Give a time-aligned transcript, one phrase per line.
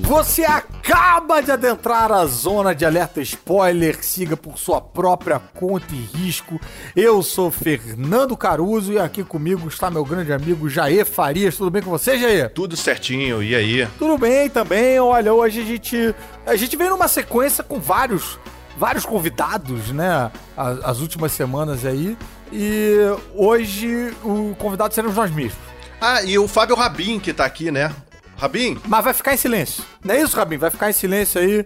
[0.00, 4.02] Você acaba de adentrar a zona de alerta spoiler.
[4.02, 6.60] Siga por sua própria conta e risco.
[6.94, 11.56] Eu sou Fernando Caruso e aqui comigo está meu grande amigo Jair Farias.
[11.56, 12.50] Tudo bem com você, Jair?
[12.50, 13.86] Tudo certinho, e aí?
[13.98, 14.98] Tudo bem também.
[14.98, 16.14] Olha, hoje a gente
[16.46, 18.38] a gente vem numa sequência com vários
[18.76, 20.30] vários convidados, né?
[20.56, 22.16] As, as últimas semanas aí.
[22.52, 22.96] E
[23.34, 25.62] hoje o convidado seremos nós mesmos.
[26.00, 27.94] Ah, e o Fábio Rabin que tá aqui, né?
[28.42, 28.76] Rabin?
[28.88, 29.84] Mas vai ficar em silêncio.
[30.04, 30.56] Não é isso, Rabin?
[30.56, 31.64] Vai ficar em silêncio aí.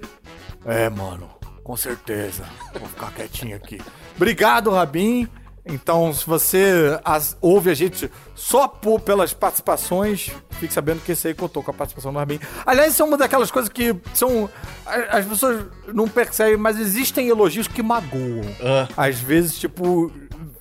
[0.67, 1.27] É, mano,
[1.65, 2.45] com certeza.
[2.79, 3.81] Vou ficar quietinho aqui.
[4.15, 5.27] Obrigado, Rabin.
[5.69, 11.27] Então, se você as- ouve a gente só por, pelas participações, fique sabendo que esse
[11.29, 12.39] aí contou com a participação do Rabin.
[12.67, 14.49] Aliás, isso é uma daquelas coisas que são.
[15.09, 15.65] As pessoas
[15.95, 18.43] não percebem, mas existem elogios que magoam.
[18.63, 18.87] Ah.
[19.09, 20.13] Às vezes, tipo,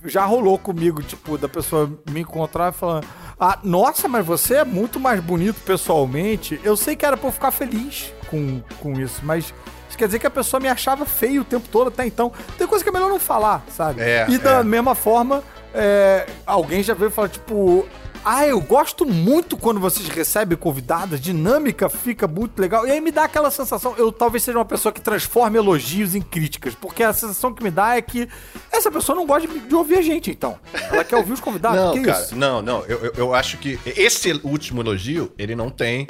[0.06, 3.04] já rolou comigo, tipo, da pessoa me encontrar e falar:
[3.38, 6.58] Ah, nossa, mas você é muito mais bonito pessoalmente.
[6.64, 9.52] Eu sei que era pra eu ficar feliz com, com isso, mas.
[9.88, 12.32] Isso quer dizer que a pessoa me achava feio o tempo todo até então.
[12.58, 14.00] Tem coisa que é melhor não falar, sabe?
[14.00, 14.64] É, e da é.
[14.64, 17.86] mesma forma, é, alguém já veio falar, tipo.
[18.28, 22.84] Ah, eu gosto muito quando vocês recebem convidados, dinâmica fica muito legal.
[22.84, 26.20] E aí me dá aquela sensação, eu talvez seja uma pessoa que transforma elogios em
[26.20, 28.28] críticas, porque a sensação que me dá é que
[28.72, 30.58] essa pessoa não gosta de, de ouvir a gente, então.
[30.90, 32.34] Ela quer ouvir os convidados, não, que cara, isso?
[32.34, 32.84] não, não.
[32.86, 36.08] Eu, eu, eu acho que esse último elogio, ele não tem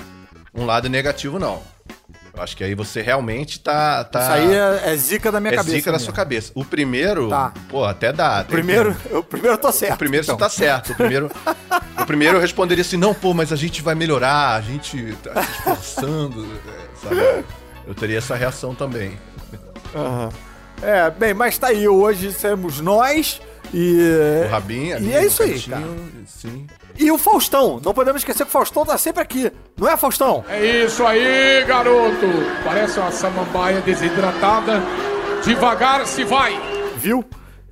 [0.55, 1.62] um lado negativo, não.
[2.37, 4.05] Eu acho que aí você realmente tá.
[4.05, 5.75] tá Isso aí é, é zica da minha é cabeça.
[5.77, 6.53] zica da sua cabeça.
[6.55, 7.51] O primeiro, Tá.
[7.69, 8.45] pô, até dá.
[8.47, 9.95] Primeiro, eu, primeiro eu tô certo.
[9.95, 10.37] O primeiro então.
[10.37, 10.92] você tá certo.
[10.92, 11.31] O primeiro,
[11.98, 15.42] o primeiro eu responderia assim: não, pô, mas a gente vai melhorar, a gente tá
[15.42, 17.45] se esforçando, é, sabe?
[17.87, 19.19] Eu teria essa reação também.
[19.95, 20.29] Aham.
[20.83, 23.41] É, bem, mas tá aí, hoje seremos nós
[23.73, 23.98] e.
[24.47, 25.83] O Rabin E é isso aí, cara.
[26.27, 26.67] Sim.
[26.98, 30.44] E o Faustão, não podemos esquecer que o Faustão tá sempre aqui, não é, Faustão?
[30.48, 32.27] É isso aí, garoto.
[32.64, 34.83] Parece uma samambaia desidratada.
[35.44, 36.58] Devagar se vai.
[36.97, 37.24] Viu?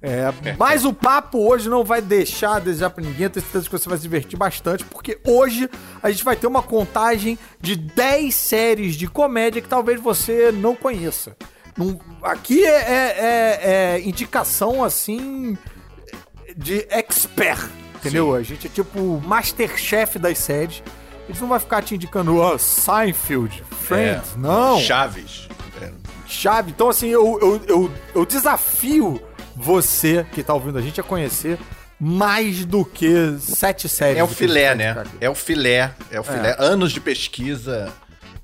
[0.03, 3.25] É, mas o papo hoje não vai deixar a desejar pra ninguém.
[3.25, 5.69] Eu tenho certeza que você vai se divertir bastante, porque hoje
[6.03, 10.77] a gente vai ter uma contagem de 10 séries de comédia que talvez você não
[10.77, 11.35] conheça.
[12.23, 15.57] Aqui é, é- é- é indicação assim
[16.55, 17.67] de expert,
[18.09, 18.35] entendeu?
[18.35, 20.83] A gente é tipo o Masterchef das séries.
[21.25, 24.39] A gente não vai ficar te indicando ó, Seinfeld, Friends, É.
[24.39, 24.79] não.
[24.81, 25.49] Chaves.
[25.81, 25.91] É.
[26.27, 26.71] chave.
[26.71, 29.21] Então, assim, eu, eu, eu, eu desafio
[29.57, 31.59] você que tá ouvindo a gente a conhecer
[31.99, 34.19] mais do que sete séries.
[34.19, 34.91] É o filé, né?
[34.91, 35.17] aqui.
[35.21, 35.93] É o filé.
[36.11, 36.55] É o filé.
[36.59, 37.93] Anos de pesquisa.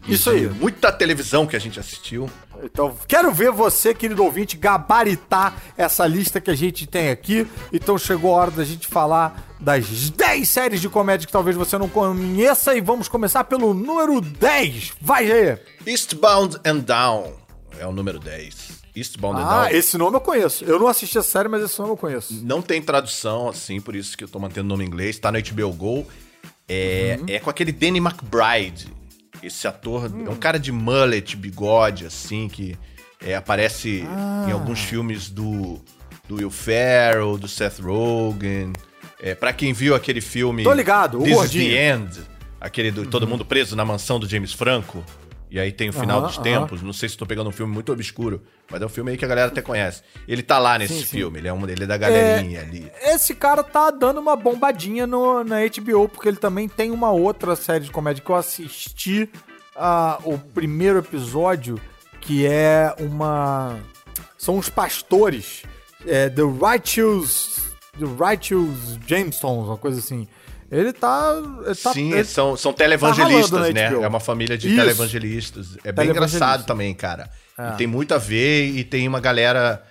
[0.08, 0.48] Isso aí.
[0.48, 2.28] Muita televisão que a gente assistiu.
[2.62, 7.46] Então, quero ver você, querido ouvinte, gabaritar essa lista que a gente tem aqui.
[7.72, 11.78] Então, chegou a hora da gente falar das 10 séries de comédia que talvez você
[11.78, 12.74] não conheça.
[12.74, 14.92] E vamos começar pelo número 10.
[15.00, 15.62] Vai, Jair!
[15.86, 17.32] Eastbound and Down
[17.78, 18.80] é o número 10.
[18.96, 19.76] Eastbound and Ah, Down.
[19.76, 20.64] esse nome eu conheço.
[20.64, 22.34] Eu não assisti a série, mas esse nome eu conheço.
[22.44, 25.18] Não tem tradução, assim, por isso que eu tô mantendo o nome em inglês.
[25.18, 26.06] Tá no HBO Go.
[26.68, 27.26] É, Uhum.
[27.28, 28.88] é com aquele Danny McBride.
[29.42, 30.26] Esse ator Hum.
[30.26, 32.76] é um cara de mullet, bigode, assim, que
[33.24, 34.46] é, aparece Ah.
[34.48, 35.80] em alguns filmes do,
[36.28, 38.72] do Will Ferrell, do Seth Rogen.
[39.22, 40.62] É, pra quem viu aquele filme...
[40.64, 42.20] Tô ligado, o This is the End.
[42.60, 45.04] Aquele do todo mundo preso na mansão do James Franco.
[45.50, 46.42] E aí tem o final Aham, dos aham.
[46.44, 46.80] tempos.
[46.82, 48.40] Não sei se tô pegando um filme muito obscuro,
[48.70, 50.02] mas é um filme aí que a galera até conhece.
[50.28, 51.06] Ele tá lá nesse Sim, sim.
[51.06, 52.90] filme, ele é, um, ele é da galerinha ali.
[53.02, 57.56] Esse cara tá dando uma bombadinha no, na HBO, porque ele também tem uma outra
[57.56, 59.28] série de comédia que eu assisti
[59.74, 61.80] ah, o primeiro episódio,
[62.20, 63.76] que é uma.
[64.38, 65.64] São os pastores.
[66.06, 67.68] É, The Righteous.
[67.98, 70.28] The Righteous Jamestones, uma coisa assim.
[70.70, 71.34] Ele tá.
[71.66, 73.92] Ele tá Sim, ele- são, são tá televangelistas, na né?
[73.92, 74.76] É uma família de Isso.
[74.76, 75.76] televangelistas.
[75.84, 77.28] É bem engraçado também, cara.
[77.58, 77.70] É.
[77.70, 79.82] E tem muito a ver e tem uma galera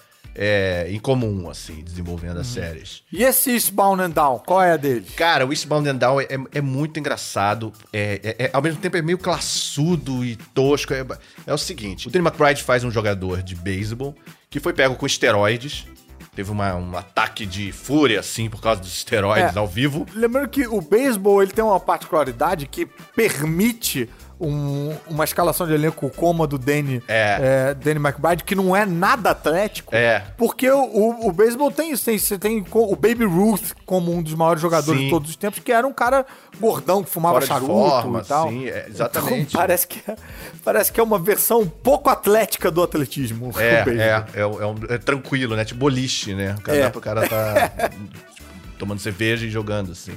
[0.41, 2.41] é, em comum, assim, desenvolvendo Uhum.
[2.41, 3.01] as séries.
[3.11, 5.05] E esse Eastbound and Down, qual é a dele?
[5.17, 7.73] Cara, o Eastbound and Down é, é muito engraçado.
[7.91, 10.93] É, é- é- ao mesmo tempo é meio classudo e tosco.
[10.93, 11.05] É,
[11.45, 14.15] é o seguinte: o Danny McBride faz um jogador de beisebol
[14.49, 15.85] que foi pego com esteroides.
[16.35, 19.59] Teve uma- um ataque de fúria, assim, por causa dos esteroides É.
[19.59, 20.05] ao vivo.
[20.13, 22.85] Lembrando que o beisebol ele tem uma particularidade que
[23.15, 24.09] permite
[24.39, 27.71] um- uma escalação de elenco como a do Danny, É.
[27.71, 29.93] é, Danny McBride, que não é nada atlético.
[29.93, 30.23] É.
[30.37, 32.05] Porque o, o, o beisebol tem isso.
[32.05, 35.05] Tem, você tem o Baby Ruth como um dos maiores jogadores Sim.
[35.05, 36.25] de todos os tempos, que era um cara
[36.59, 38.49] gordão que fumava Fora charuto forma, e tal.
[38.49, 39.41] sim, é, exatamente.
[39.49, 40.15] Então, parece, que é,
[40.63, 43.51] parece que é uma versão pouco atlética do atletismo.
[43.57, 45.65] É, é, é, é um- é tranquilo, né?
[45.65, 46.55] Tipo boliche, né?
[46.57, 46.81] O cara É.
[46.83, 47.71] dá pro cara tá
[48.77, 50.13] tomando cerveja e jogando, assim.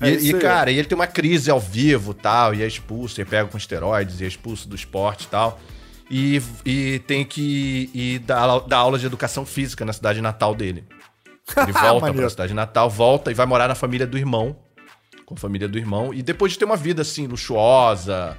[0.00, 0.40] E, É e, aí.
[0.40, 3.58] cara, e ele tem uma crise ao vivo tal, e é expulso, e pega com
[3.58, 5.60] esteroides, e é expulso do esporte e tal.
[6.10, 10.54] E, e tem que ir dar, aula- dar aula de educação física na cidade natal
[10.54, 10.84] dele.
[11.56, 14.56] Ele volta pra cidade natal, volta e vai morar na família do irmão.
[15.24, 16.12] Com a família do irmão.
[16.12, 18.36] E depois de ter uma vida assim, luxuosa,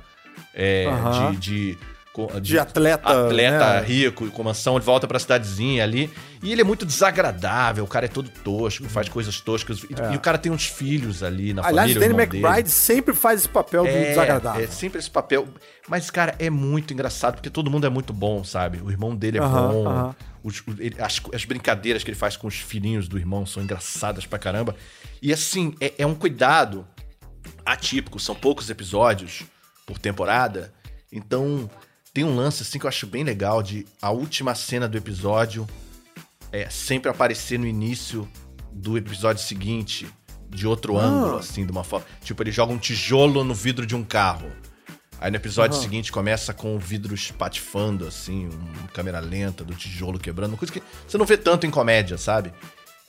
[0.54, 0.86] é,
[1.32, 1.78] de, de,
[2.14, 3.82] co- De atleta, Atleta né?
[3.86, 6.12] rico, com mansão, ele volta pra cidadezinha ali.
[6.44, 9.84] E ele é muito desagradável, o cara é todo tosco, faz coisas toscas.
[9.84, 11.66] E, e o cara tem uns filhos ali na É.
[11.68, 11.98] Aliás, família.
[11.98, 12.44] o Danny irmão dele.
[12.46, 14.64] McBride sempre faz esse papel do desagradável.
[14.64, 15.48] É sempre esse papel.
[15.88, 18.80] Mas, cara, é muito engraçado, porque todo mundo é muito bom, sabe?
[18.84, 19.88] O irmão dele é Aham, bom.
[19.88, 20.16] aham.
[20.44, 23.62] os- o- ele- as, as brincadeiras que ele faz com os filhinhos do irmão são
[23.62, 24.76] engraçadas pra caramba.
[25.22, 26.88] E, assim, é, é um cuidado
[27.66, 28.20] atípico.
[28.20, 29.44] São poucos episódios
[29.86, 30.74] por temporada.
[31.12, 31.70] Então,
[32.14, 35.68] tem um lance, assim, que eu acho bem legal de a última cena do episódio
[36.52, 38.28] é sempre aparecer no início
[38.72, 40.08] do episódio seguinte,
[40.50, 41.04] de outro Ah.
[41.04, 42.06] ângulo, assim, de uma forma.
[42.24, 44.52] Tipo, ele joga um tijolo no vidro de um carro.
[45.20, 45.84] Aí no episódio Aham.
[45.84, 50.74] seguinte começa com o vidro espatifando, assim, uma câmera lenta do tijolo quebrando, uma coisa
[50.74, 52.52] que você não vê tanto em comédia, sabe?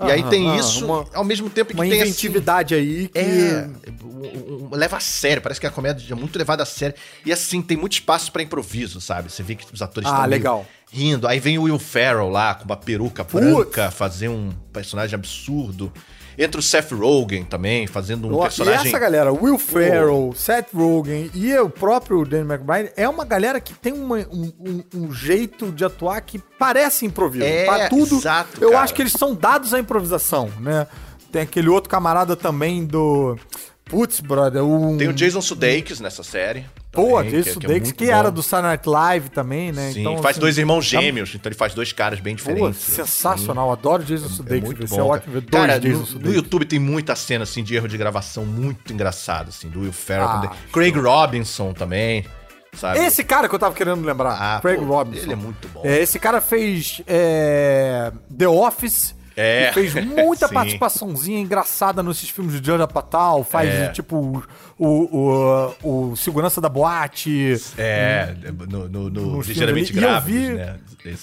[0.08, 3.08] E aí tem aham, isso, uma- ao mesmo tempo que Uma tem assim, inventividade aí
[3.08, 3.18] que.
[3.18, 3.68] é,
[4.04, 6.94] um- um- leva a sério, parece que a comédia é muito levada a sério.
[7.24, 9.30] E assim, tem muito espaço pra improviso, sabe?
[9.30, 10.66] Você vê que os atores Ah, estão meio legal.
[10.90, 11.26] rindo.
[11.28, 13.44] Aí vem o Will Ferrell lá, com uma peruca Putz.
[13.44, 15.92] branca, fazer um personagem absurdo.
[16.38, 18.86] Entra o Seth Rogen também, fazendo um personagem...
[18.86, 23.60] E essa galera, Will Ferrell, Seth Rogen e o próprio Danny McBride, é uma galera
[23.60, 27.44] que tem uma- um, um- um jeito de atuar que parece improviso.
[27.44, 28.82] É, Pra tudo, exato, eu cara.
[28.82, 30.86] acho que eles são dados à improvisação, né?
[31.30, 33.36] Tem aquele outro camarada também do...
[33.84, 34.96] Putz, brother, um...
[34.96, 36.64] Tem o Jason Sudeikis nessa série.
[36.92, 39.90] Pô, também, Jason é- é Sudeikis, muito que, era do Saturday Night Live também, né?
[39.92, 42.42] Sim, Então, faz assim, dois irmãos tá- gêmeos, então ele faz dois caras bem Pô,
[42.50, 42.80] diferentes.
[42.80, 44.66] sensacional, adoro Jason É Sudeikis.
[44.68, 44.96] muito vai bom.
[44.96, 45.08] cara.
[45.18, 46.32] ótimo ver dois Cara, Jason no, no.
[46.34, 50.28] YouTube tem muita cena assim de erro de gravação muito engraçada, assim, do Will Ferrell
[50.28, 50.50] Ah, também.
[50.70, 52.26] Craig Robinson também,
[52.74, 52.98] sabe?
[52.98, 55.22] Esse cara que eu tava querendo lembrar, Ah, Craig pô, Robinson.
[55.24, 55.80] ele é muito bom.
[55.84, 59.14] É, esse cara fez é, The Office.
[59.36, 63.42] É, e fez muita participaçãozinha engraçada nesses filmes de Judd Apatow.
[63.44, 63.88] Faz, É.
[63.88, 64.42] tipo,
[64.78, 67.54] o, o, o, o segurança da boate.
[67.78, 68.34] É,
[68.68, 69.92] no, no, no Ligeiramente.
[69.96, 70.76] E vi- né?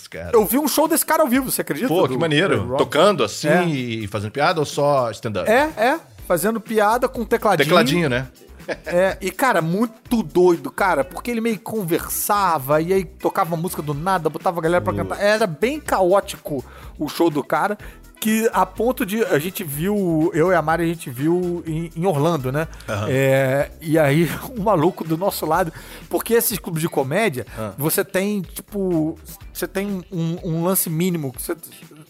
[0.09, 0.31] Cara.
[0.33, 1.87] Eu vi um show desse cara ao vivo, você acredita?
[1.87, 2.57] Pô, que Do maneiro.
[2.57, 2.77] Robinson.
[2.77, 3.65] Tocando assim É.
[3.65, 5.49] e fazendo piada ou só stand-up?
[5.49, 5.99] É, é.
[6.27, 7.65] Fazendo piada com tecladinho.
[7.65, 8.27] Tecladinho, né?
[8.85, 13.81] É, e cara, muito doido, cara, porque ele meio que conversava e aí tocava música
[13.81, 15.19] do nada, botava a galera pra cantar.
[15.19, 16.63] Era bem caótico
[16.99, 17.75] o show do cara,
[18.19, 19.23] que a ponto de.
[19.23, 22.67] A gente viu, eu e a Mari, a gente viu em, em Orlando, né?
[23.07, 25.71] É, e aí, um maluco do nosso lado,
[26.09, 27.45] porque esses clubes de comédia,
[27.77, 29.17] você tem, tipo,
[29.53, 31.55] você tem um, um lance mínimo, você,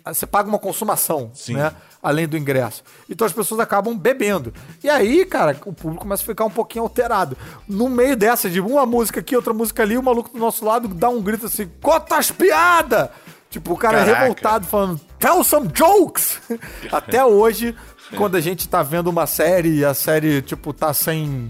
[0.06, 1.56] você paga uma consumação, Sim.
[1.56, 1.74] né?
[2.02, 2.84] além do ingresso.
[3.10, 4.54] Então as pessoas acabam bebendo.
[4.84, 7.38] E aí, cara, o público começa a ficar um pouquinho alterado.
[7.68, 10.88] No meio dessa, de uma música aqui, outra música ali, o maluco do nosso lado
[10.88, 13.12] dá um grito assim: Cotas piada!
[13.50, 14.20] Tipo, o cara Caraca.
[14.20, 16.40] revoltado falando: Tell some jokes!
[16.92, 17.76] Até hoje,
[18.16, 21.50] quando a gente tá vendo uma série e a série, tipo, tá sem.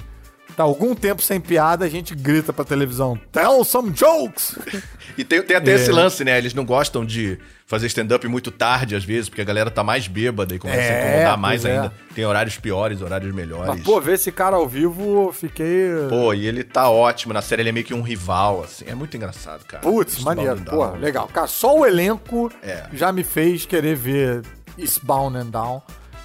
[0.59, 4.57] Tá algum tempo sem piada, a gente grita pra televisão: Tell some jokes!
[5.17, 5.75] E tem, tem até É.
[5.75, 6.37] esse lance, né?
[6.37, 10.07] Eles não gostam de fazer stand-up muito tarde, às vezes, porque a galera tá mais
[10.07, 11.71] bêbada e começa É, a incomodar mais é.
[11.71, 11.93] ainda.
[12.15, 13.67] Tem horários piores, horários melhores.
[13.67, 15.89] Mas, pô, ver esse cara ao vivo, fiquei.
[16.07, 17.33] Pô, e ele tá ótimo.
[17.33, 18.85] Na série ele é meio que um rival, assim.
[18.87, 19.81] É muito engraçado, cara.
[19.83, 20.61] Putz, maneiro.
[20.61, 21.27] Pô, legal.
[21.27, 22.85] Cara, só o elenco É.
[22.93, 24.41] já me fez querer ver
[24.77, 25.81] Eastbound and Down.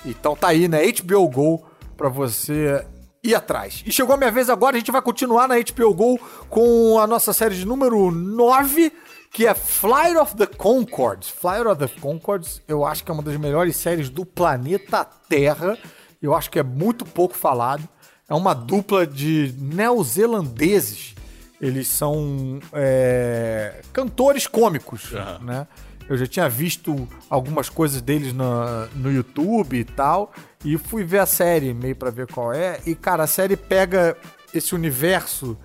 [0.06, 0.82] Então tá aí, né?
[0.86, 1.66] HBO Go
[1.96, 2.84] pra você
[3.24, 3.82] ir atrás.
[3.86, 7.06] E chegou a minha vez agora, a gente vai continuar na HBO Go com a
[7.06, 8.92] nossa série de número 9,
[9.32, 11.30] que é Flight of the Concords.
[11.30, 15.78] Flight of the Concords, eu acho que é uma das melhores séries do planeta Terra.
[16.22, 17.88] Eu acho que é muito pouco falado.
[18.28, 21.14] É uma dupla de neozelandeses.
[21.60, 25.66] Eles são é, cantores cômicos, né?
[26.08, 30.32] Eu já tinha visto algumas coisas deles na- no YouTube e tal,
[30.64, 32.78] e fui ver a série meio pra ver qual é.
[32.86, 34.16] E cara, a série pega
[34.52, 35.56] esse universo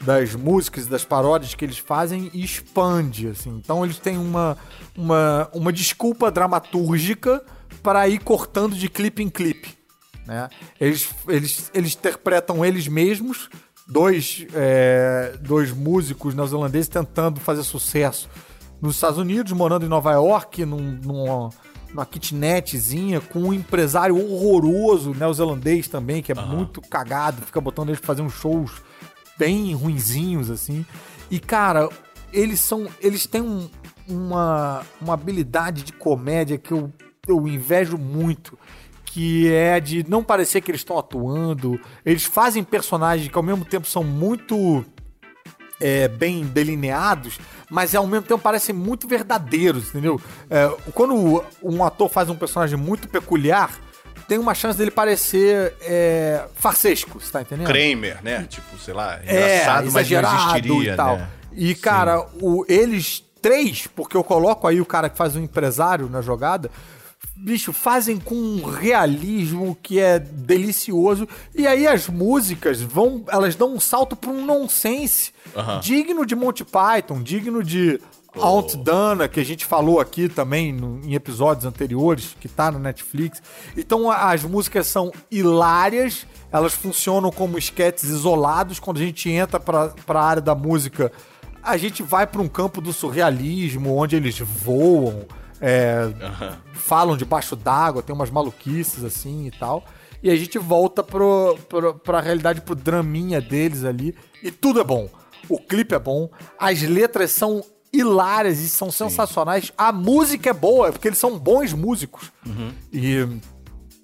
[0.00, 3.50] das músicas, das paródias que eles fazem e expande, assim.
[3.56, 4.56] Então eles têm uma,
[4.96, 7.42] uma, uma desculpa dramatúrgica
[7.82, 9.76] para ir cortando de clipe em clipe
[10.26, 10.48] né?
[10.78, 13.48] Eles, eles, eles interpretam eles mesmos,
[13.86, 18.28] dois, é, dois músicos neozelandeses tentando fazer sucesso
[18.80, 21.50] nos Estados Unidos, morando em Nova York, num, numa,
[21.90, 28.00] numa kitnetzinha, com um empresário horroroso neozelandês também, que é muito cagado, fica botando eles
[28.00, 28.70] pra fazer uns shows
[29.38, 30.84] bem ruinzinhos, assim.
[31.30, 31.88] E, cara,
[32.32, 32.86] eles são.
[33.00, 33.68] Eles têm um-
[34.08, 36.90] uma, uma habilidade de comédia que eu,
[37.26, 38.58] eu invejo muito.
[39.10, 41.80] que é de não parecer que eles estão atuando.
[42.04, 44.84] Eles fazem personagens que ao mesmo tempo são muito
[45.80, 47.38] é, bem delineados,
[47.70, 50.20] mas ao mesmo tempo parecem muito verdadeiros, entendeu?
[50.50, 53.78] É, quando um ator faz um personagem muito peculiar,
[54.26, 57.66] tem uma chance dele parecer é, farsesco, você tá entendendo?
[57.66, 58.44] Kramer, né?
[58.48, 61.16] Tipo, sei lá, é, engraçado, mas não existiria, e tal.
[61.16, 61.28] né?
[61.52, 66.08] E, cara, o, eles três, porque eu coloco aí o cara que faz o empresário
[66.08, 66.70] na jogada,
[67.40, 71.26] bicho, fazem com um realismo que é delicioso.
[71.54, 75.32] E aí as músicas vão, elas dão um salto para um nonsense
[75.80, 78.00] digno de Monty Python, digno de
[78.36, 82.78] Aunt Dana, que a gente falou aqui também no- em episódios anteriores, que tá no
[82.78, 83.42] Netflix.
[83.76, 88.78] Então a- as músicas são hilárias, elas funcionam como esquetes isolados.
[88.78, 91.10] Quando a gente entra pra, pra área da música,
[91.62, 95.24] a gente vai pra um campo do surrealismo, onde eles voam,
[95.60, 96.10] é,
[96.72, 99.84] falam debaixo d'água, tem umas maluquices assim e tal.
[100.22, 104.14] E a gente volta pro, pro, pra realidade, pro draminha deles ali.
[104.42, 105.08] E tudo é bom.
[105.48, 109.72] O clipe é bom, as letras são hilárias e são sensacionais.
[109.78, 112.30] A música é boa, porque eles são bons músicos.
[112.92, 113.26] E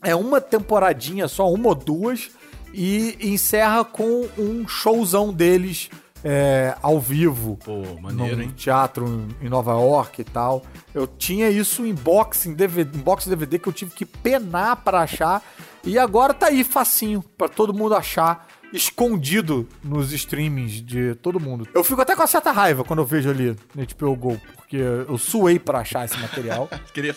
[0.03, 2.31] é uma temporadinha só, uma ou duas,
[2.73, 5.91] e encerra com um showzão deles
[6.25, 7.59] é, ao vivo.
[7.63, 8.53] Pô, maneiro, num hein?
[8.57, 10.65] teatro em Nova York e tal.
[10.95, 14.77] Eu tinha isso em box, em DVD, em box DVD que eu tive que penar
[14.77, 15.43] pra achar.
[15.85, 21.69] E agora tá aí facinho pra todo mundo achar, escondido nos streamings de todo mundo.
[21.75, 24.77] Eu fico até com uma certa raiva quando eu vejo ali no HBO Go, porque
[24.79, 26.71] eu suei pra achar esse material.
[26.95, 27.15] Queria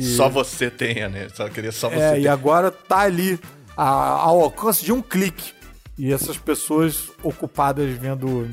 [0.00, 1.28] só você tenha, né?
[1.34, 2.32] Só queria só você É, e tenha.
[2.32, 3.40] agora tá ali
[3.76, 3.84] a-
[4.20, 5.52] ao alcance de um clique.
[5.98, 8.48] E essas pessoas ocupadas vendo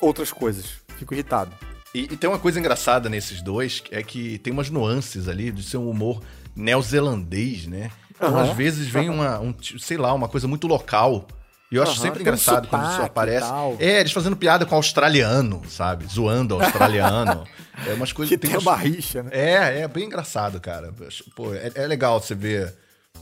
[0.00, 0.66] outras coisas.
[0.98, 1.50] Fico irritado.
[1.94, 5.62] E, e tem uma coisa engraçada nesses dois, é que tem umas nuances ali de
[5.62, 6.22] ser um humor
[6.56, 7.90] neozelandês, né?
[8.10, 8.42] Então, Aham.
[8.50, 11.26] às vezes vem uma, um, sei lá, uma coisa muito local.
[11.70, 13.46] E eu acho Aham, sempre tem um engraçado quando isso aparece.
[13.78, 16.06] É, eles fazendo piada com australiano, sabe?
[16.06, 17.44] Zoando australiano.
[17.86, 19.30] é umas coisas Que tem umas- uma rixa, né?
[19.32, 20.92] É, é bem engraçado, cara.
[21.34, 22.74] Pô, é, é legal você ver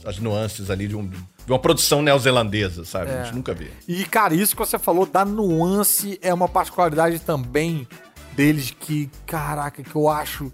[0.05, 3.11] as nuances ali de, um- de uma produção neozelandesa, sabe?
[3.11, 3.69] A gente nunca vê.
[3.87, 7.87] E, cara, isso que você falou da nuance é uma particularidade também
[8.35, 10.51] deles que, caraca, que eu acho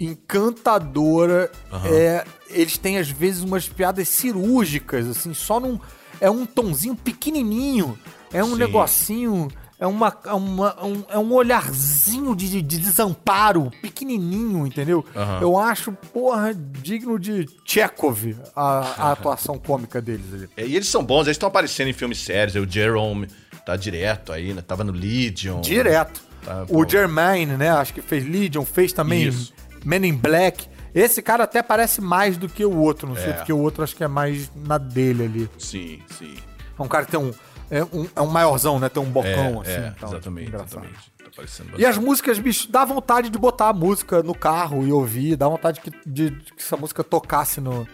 [0.00, 1.50] encantadora.
[1.84, 5.78] É, eles têm, às vezes, umas piadas cirúrgicas, assim, só num.
[6.20, 7.98] É um tonzinho pequenininho.
[8.32, 8.58] É um Sim.
[8.58, 9.48] negocinho.
[9.84, 15.04] É, uma, é, uma- um, é um olharzinho de, de desamparo pequenininho, entendeu?
[15.14, 15.40] Aham.
[15.42, 20.48] Eu acho, porra, digno de Chekhov a, a atuação cômica deles ali.
[20.56, 22.54] É, e eles são bons, eles estão aparecendo em filmes sérios.
[22.56, 23.28] O Jerome
[23.66, 24.62] tá direto aí, né?
[24.62, 25.60] Tava no Legion.
[25.60, 26.22] Direto.
[26.42, 26.88] Tá, o.
[26.88, 27.70] Jermaine, né?
[27.70, 29.52] Acho que fez Legion, fez também Isso.
[29.84, 30.66] Men in Black.
[30.94, 33.32] Esse cara até parece mais do que o outro, não sei, É.
[33.32, 35.50] porque o outro acho que é mais na dele ali.
[35.58, 36.34] Sim, sim.
[36.78, 37.32] É um cara que tem um.
[37.70, 38.88] É um, é um maiorzão, né?
[38.88, 39.70] Tem um É, bocão assim.
[39.72, 41.12] é, então, exatamente, exatamente.
[41.24, 44.92] Tá parecendo E as músicas, bicho, dá vontade de botar a música no carro e
[44.92, 47.86] ouvir, dá vontade que, de, de que essa música tocasse no,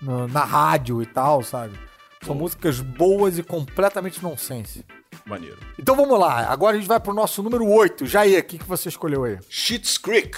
[0.00, 1.78] no- na rádio e tal, sabe?
[2.24, 4.84] São músicas boas e completamente nonsense.
[5.26, 5.58] maneiro.
[5.78, 8.06] Então vamos lá, agora a gente vai pro nosso número 8.
[8.06, 9.38] Jair, o que, que você escolheu aí?
[9.50, 10.36] Schitt's Creek.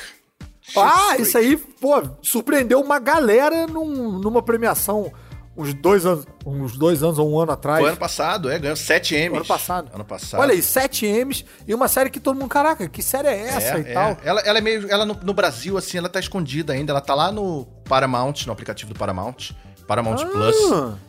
[0.76, 5.12] Ah, Schitt's isso aí, pô, surpreendeu uma galera num- numa premiação
[5.56, 7.80] uns dois anos, uns dois anos ou um ano atrás.
[7.80, 9.36] Foi ano passado, é, ganhou 7 M's.
[9.36, 9.90] Ano passado.
[9.94, 10.40] Ano passado.
[10.40, 13.78] Olha aí, 7 M's e uma série que todo mundo, caraca, que série é essa
[13.78, 13.92] É, e é.
[13.92, 14.16] tal?
[14.22, 14.90] Ela, ela é meio.
[14.90, 16.92] Ela no, no Brasil, assim, ela tá escondida ainda.
[16.92, 19.52] Ela tá lá no Paramount, no aplicativo do Paramount.
[19.86, 20.26] Paramount Ah.
[20.26, 20.56] Plus.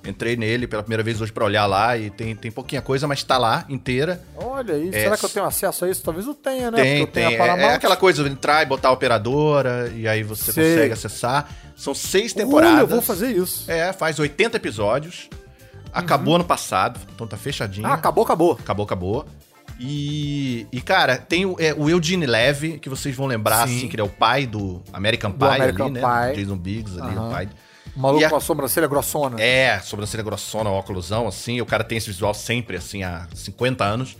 [0.06, 3.24] Entrei nele pela primeira vez hoje pra olhar lá e tem, tem pouquinha coisa, mas
[3.24, 4.22] tá lá inteira.
[4.36, 6.04] Olha aí, É, será que eu tenho acesso a isso?
[6.04, 6.78] Talvez eu tenha, né?
[6.82, 7.36] Tem, Porque eu tenho tem.
[7.36, 7.70] a Paramount.
[7.70, 10.72] É, é aquela coisa, entrar e botar a operadora, e aí você Sei.
[10.76, 11.50] consegue acessar.
[11.76, 12.74] São seis temporadas.
[12.76, 13.70] Olha, eu vou fazer isso.
[13.70, 15.30] É, faz 80 episódios.
[15.94, 17.88] Acabou ano passado, então tá fechadinho.
[17.88, 18.52] Ah, acabou, acabou.
[18.60, 19.26] Acabou, acabou.
[19.80, 23.78] E, e cara, tem o, é, o Eugene Levy, que vocês vão lembrar, Sim.
[23.78, 26.02] assim, que ele é o pai do American Do Pie American ali, né?
[26.34, 26.42] Pie.
[26.44, 27.28] Jason Biggs ali, Aham.
[27.28, 27.50] o pai.
[27.98, 29.42] O maluco a- com a sobrancelha grossona.
[29.42, 31.60] É, sobrancelha grossona, óculosão, assim.
[31.60, 34.16] O cara tem esse visual sempre, assim, há 50 anos.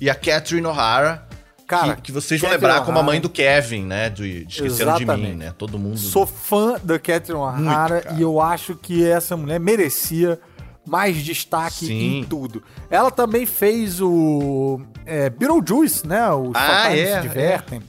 [0.00, 1.26] E a Catherine O'Hara,
[1.66, 4.10] Cara, que, que vocês vão Catherine lembrar como a mãe do Kevin, né?
[4.10, 5.54] De, de Esqueceram de Mim, né?
[5.56, 5.96] Todo mundo...
[5.98, 10.38] Sou fã da Catherine O'Hara e eu acho que essa mulher merecia
[10.86, 12.18] mais destaque Sim.
[12.18, 12.62] em tudo.
[12.90, 16.30] Ela também fez o é, Beetlejuice, né?
[16.30, 17.82] Os Ah, é, se divertem.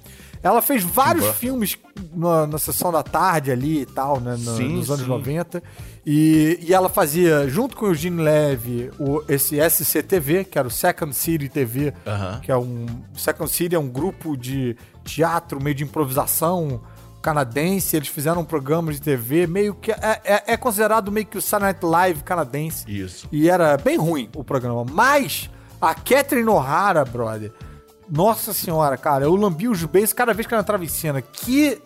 [0.45, 1.75] Ela fez vários filmes
[2.13, 4.35] na, na sessão da tarde ali e tal, né?
[4.37, 5.09] no- Sim, nos anos sim.
[5.09, 5.63] 90.
[6.05, 10.71] E, e ela fazia, junto com o Eugene Levy, o, esse SCTV, que era o
[10.71, 12.39] Second City TV, Aham.
[12.43, 12.85] que é um.
[13.15, 16.79] Second City é um grupo de teatro, meio de improvisação,
[17.23, 19.91] canadense, eles fizeram um programa de TV meio que.
[19.91, 22.85] É, é, é considerado meio que o Saturday Night Live canadense.
[22.87, 23.27] Isso.
[23.31, 24.85] E era bem ruim o programa.
[24.91, 25.49] Mas
[25.81, 27.51] a Catherine O'Hara, brother.
[28.09, 31.21] Nossa senhora, cara, eu lambi os beijos cada vez que ela entrava em cena.
[31.21, 31.81] Que.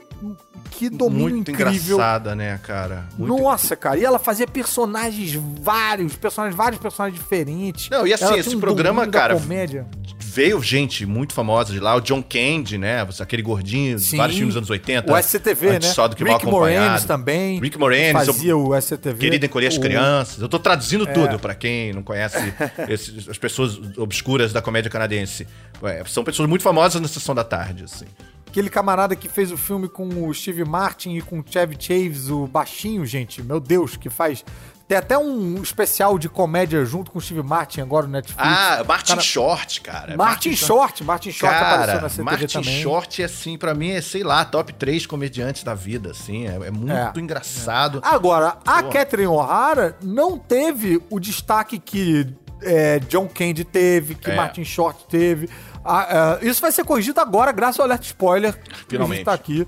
[0.72, 1.96] Que domínio Muito incrível.
[1.96, 3.06] engraçada, né, cara?
[3.18, 7.90] Muito Nossa, cara, e ela fazia personagens vários, personagens, vários personagens diferentes.
[7.90, 9.88] Não, e assim, Ela esse um programa, cara, comédia.
[10.32, 13.06] Veio gente muito famosa de lá, o John Candy, né?
[13.20, 14.18] Aquele gordinho, de Sim.
[14.18, 15.12] vários filmes dos anos 80.
[15.12, 15.96] O SCTV, Antes né?
[15.96, 17.60] Só do que Rick Moranis também.
[17.60, 19.20] Rick Moranis, fazia o SCTV.
[19.20, 19.82] Querido Encolher as O- É.
[19.82, 20.42] Crianças.
[20.42, 22.38] Eu tô traduzindo tudo pra quem não conhece
[22.88, 25.48] esses- as pessoas obscuras da comédia canadense.
[25.82, 28.06] Ué, são pessoas muito famosas na sessão da tarde, assim.
[28.48, 32.30] Aquele camarada que fez o filme com o Steve Martin e com o Chevy Chaves,
[32.30, 33.42] o baixinho, gente.
[33.44, 34.44] Meu Deus, que faz.
[34.90, 38.44] Tem até um especial de comédia junto com o Steve Martin agora no Netflix.
[38.44, 40.18] Ah, Martin Cara, Short, cara.
[40.18, 41.04] Martin Short.
[41.04, 42.82] Martin Short apareceu Cara, na CTV Martin também.
[42.82, 46.48] Short é assim, pra mim é, sei lá, top 3 comediantes da vida, assim.
[46.48, 47.12] É, é muito É.
[47.22, 48.02] engraçado.
[48.04, 48.82] Agora, a.
[48.82, 52.26] Catherine O'Hara não teve o destaque que
[52.64, 54.36] é, John Candy teve, que É.
[54.36, 55.48] Martin Short teve.
[55.86, 58.54] Ah, isso vai ser corrigido agora, graças ao Alert Spoiler.
[58.60, 59.18] que A Finalmente.
[59.20, 59.68] gente tá aqui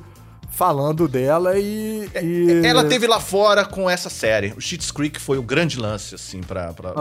[0.52, 2.10] falando dela e.
[2.22, 4.54] e- Ela teve lá fora com essa série.
[4.56, 6.72] O Schitt's Creek foi o grande lance, assim, pra...
[6.74, 6.94] pra-.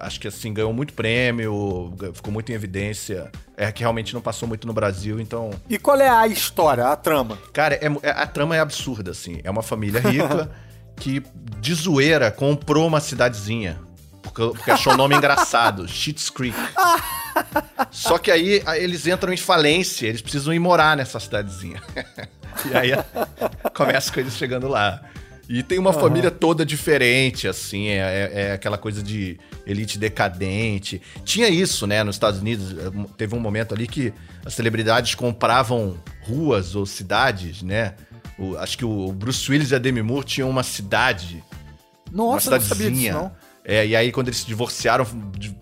[0.00, 3.30] Acho que, assim, ganhou muito prêmio, ficou muito em evidência.
[3.56, 5.50] É que realmente não passou muito no Brasil, então...
[5.68, 7.38] E qual é a história, a trama?
[7.54, 9.40] Cara, é- é- a trama é absurda, assim.
[9.42, 10.50] É uma família rica
[10.96, 11.22] que,
[11.58, 13.78] de zoeira, comprou uma cidadezinha.
[14.22, 15.88] Porque, achou o nome engraçado.
[15.88, 16.56] Schitt's Creek.
[17.90, 21.80] Só que aí eles entram em falência, eles precisam ir morar nessa cidadezinha.
[22.64, 22.90] e aí
[23.74, 25.00] começa com eles chegando lá.
[25.48, 31.00] E tem uma família toda diferente, assim, é, é- é aquela coisa de elite decadente.
[31.24, 32.72] Tinha isso, né, nos Estados Unidos.
[32.72, 34.12] eh, Teve um momento ali que
[34.44, 37.94] as celebridades compravam ruas ou cidades, né?
[38.36, 41.44] O- acho que o Bruce Willis e a Demi Moore tinham uma cidade
[42.10, 43.12] Nossa, eu uma não sabia disso, cidadezinha.
[43.12, 43.32] não.
[43.68, 45.04] É, e aí quando eles se divorciaram,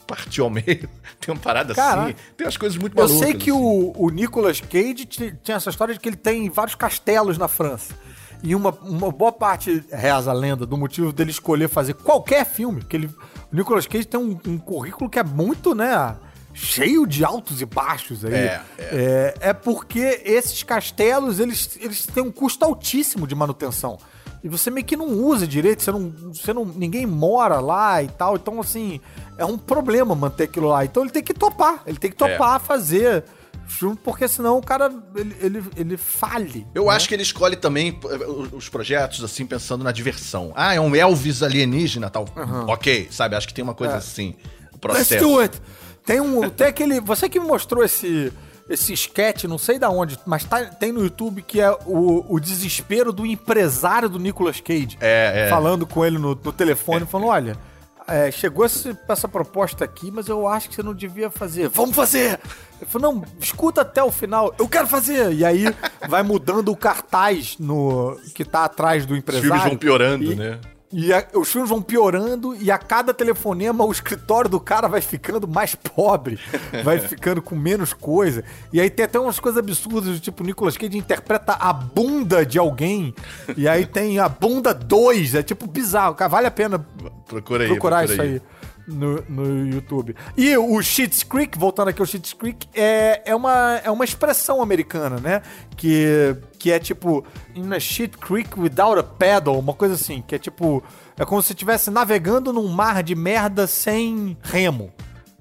[0.06, 0.64] partiu ao meio.
[1.18, 2.02] Tem uma parada Caraca.
[2.10, 2.14] assim.
[2.36, 3.26] Tem umas coisas muito Eu malucas.
[3.26, 3.58] sei que assim.
[3.58, 7.48] o, o Nicolas Cage ti- tinha essa história de que ele tem vários castelos na
[7.48, 7.94] França.
[8.42, 12.82] E uma, uma boa parte, reza a lenda, do motivo dele escolher fazer qualquer filme,
[12.84, 16.14] que ele, o Nicolas Cage tem um, um currículo que é muito, né,
[16.52, 18.34] cheio de altos e baixos aí.
[18.34, 19.34] É, é.
[19.40, 23.98] é porque esses castelos, eles, eles têm um custo altíssimo de manutenção.
[24.44, 28.08] E você meio que não usa direito, você não, você não, ninguém mora lá e
[28.08, 28.36] tal.
[28.36, 29.00] Então, assim,
[29.38, 30.84] é um problema manter aquilo lá.
[30.84, 33.24] Então ele tem que topar, ele tem que topar fazer
[33.66, 36.66] junto, porque senão o cara, ele, ele, ele fale.
[36.74, 40.52] Eu acho que ele escolhe também eh, os projetos, assim, pensando na diversão.
[40.54, 42.26] Ah, é um Elvis alienígena tal.
[42.68, 43.36] Ok, sabe?
[43.36, 44.34] Acho que tem uma coisa assim.
[44.72, 45.26] O Let's processo.
[45.26, 45.62] do it!
[46.04, 46.50] Tem um.
[46.50, 47.00] Tem aquele.
[47.00, 48.30] Você que me mostrou esse.
[48.68, 52.40] Esse sketch, não sei da onde, mas tá- tem no YouTube que é o, o
[52.40, 54.96] desespero do empresário do Nicolas Cage.
[55.00, 55.50] É, é.
[55.50, 57.56] Falando com ele no, no telefone, falando: olha,
[58.08, 61.68] é, chegou esse- essa proposta aqui, mas eu acho que você não devia fazer.
[61.68, 62.40] Vamos fazer!
[62.80, 65.32] Ele falou: não, escuta até o final, eu quero fazer!
[65.34, 65.64] E aí
[66.08, 69.46] vai mudando o cartaz no que tá atrás do Os empresário.
[69.48, 70.58] filmes vão piorando, E- né?
[70.96, 75.00] E a- os filmes vão piorando e a cada telefonema o escritório do cara vai
[75.00, 76.38] ficando mais pobre,
[76.84, 78.44] vai ficando com menos coisa.
[78.72, 83.12] E aí tem até umas coisas absurdas, tipo, Nicolas Cage interpreta a bunda de alguém,
[83.56, 86.86] e aí tem a bunda 2, é tipo bizarro, cara, vale a pena
[87.64, 87.70] aí.
[87.70, 88.42] procurar procura isso aí.
[88.86, 90.14] No, no YouTube.
[90.36, 94.60] E o Schitt's Creek, voltando aqui ao Schitt's Creek, é, é, uma, é uma expressão
[94.60, 95.40] americana, né?
[95.74, 100.34] Que, que é tipo, in a shit creek without a paddle, uma coisa assim, que
[100.34, 100.82] é tipo,
[101.16, 104.92] é como se estivesse navegando num mar de merda sem remo.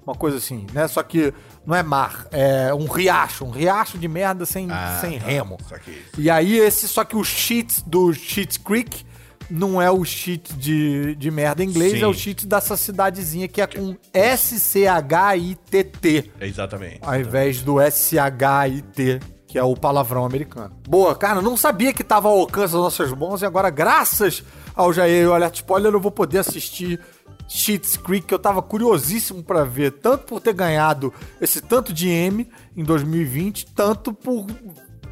[0.06, 0.88] Uma coisa assim, né?
[0.88, 1.32] Só que
[1.66, 5.26] não é mar, é um riacho, um riacho de merda sem, Ah, sem tá.
[5.26, 5.58] remo.
[5.68, 6.02] Saquei.
[6.16, 9.04] E aí esse, só que o shit do Schitt's Creek
[9.50, 12.02] não é o shit de, de merda em inglês, Sim.
[12.02, 15.52] é o shit dessa cidadezinha que é com S-C-H-I-T-T,
[16.40, 16.98] exatamente.
[17.02, 20.74] ao invés do S-H-I-T, que é o palavrão americano.
[20.88, 24.42] Boa, cara, não sabia que tava ao alcance das nossas mãos e agora, graças
[24.74, 26.98] ao Jair e ao Alert Spoiler, eu vou poder assistir
[27.48, 32.08] Schitt's Creek, que eu tava curiosíssimo pra ver, tanto por ter ganhado esse tanto de
[32.08, 34.46] M em 2020, tanto por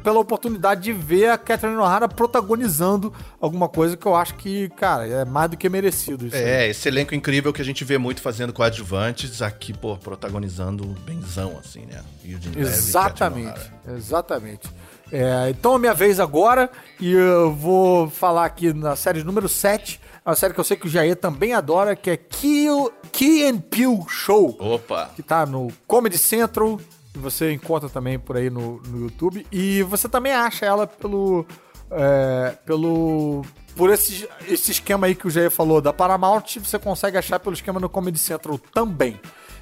[0.03, 5.07] pela oportunidade de ver a Catherine O'Hara protagonizando alguma coisa que eu acho que, cara,
[5.07, 6.35] é mais do que merecido isso.
[6.35, 6.43] aí.
[6.43, 11.57] É, esse elenco incrível que a gente vê muito fazendo coadjuvantes, aqui, pô, protagonizando benzão,
[11.57, 12.03] assim, né?
[12.23, 14.69] Levy, Exatamente, exatamente.
[15.11, 20.01] É, então é minha vez agora e eu vou falar aqui na série número 7,
[20.25, 22.67] uma série que eu sei que o Jair também adora, que é Key,
[23.11, 25.11] Key and Peele Show, Opa!
[25.15, 26.79] que tá no Comedy Central,
[27.13, 31.45] você encontra também por aí no, no YouTube, e você também acha ela pelo
[31.91, 33.45] é, pelo
[33.75, 37.53] por esse, esse esquema aí que o Jair falou da Paramount, você consegue achar pelo
[37.53, 39.19] esquema no Comedy Central também.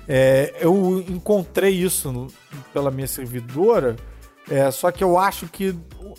[0.08, 2.28] É, eu encontrei isso no,
[2.74, 3.96] pela minha servidora,
[4.50, 5.76] é, só que eu acho que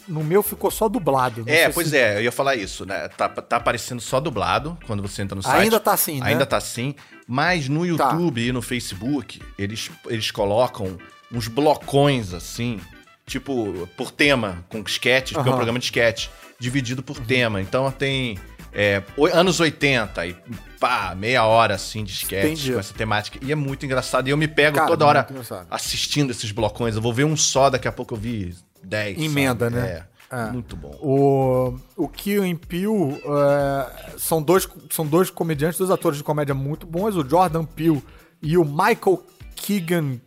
[0.09, 1.45] no meu ficou só dublado.
[1.47, 1.99] É, pois se...
[1.99, 3.09] é, eu ia falar isso, né?
[3.09, 5.65] Tá, tá aparecendo só dublado quando você entra no site.
[5.65, 6.29] Ainda tá assim, né?
[6.29, 6.95] Ainda tá assim,
[7.27, 8.49] mas no YouTube tá.
[8.49, 10.97] e no Facebook, eles, eles colocam
[11.33, 12.81] uns blocões assim,
[13.27, 17.61] tipo, por tema, com sketches, porque é um programa de sketch, dividido por tema.
[17.61, 18.39] Então tem
[18.73, 20.37] é, anos 80 e
[20.79, 23.39] pá, meia hora assim de sketch com essa temática.
[23.43, 24.29] E é muito engraçado.
[24.29, 25.27] E eu me pego Cara, toda hora
[25.71, 26.97] assistindo esses blocões.
[26.97, 29.21] Eu vou ver um só, daqui a pouco eu vi 10.
[29.21, 29.77] Emenda, sabe?
[29.77, 29.89] né?
[30.09, 30.13] É.
[30.33, 30.51] É.
[30.51, 30.97] Muito bom.
[31.03, 36.55] O, o Kio e Peele é, são, dois, são dois comediantes, dois atores de comédia
[36.55, 37.15] muito bons.
[37.17, 38.03] O Jordan Peele
[38.41, 39.23] e o Michael
[39.55, 40.19] Keegan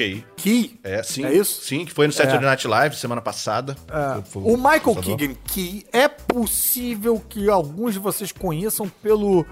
[0.00, 0.24] Key.
[0.36, 0.80] Key?
[0.82, 1.24] É, sim.
[1.24, 1.62] É isso?
[1.62, 2.46] Sim, que foi no Saturday é.
[2.46, 3.76] Night Live semana passada.
[3.88, 4.22] É.
[4.34, 9.44] o Michael Keegan Key é possível que alguns de vocês conheçam pelo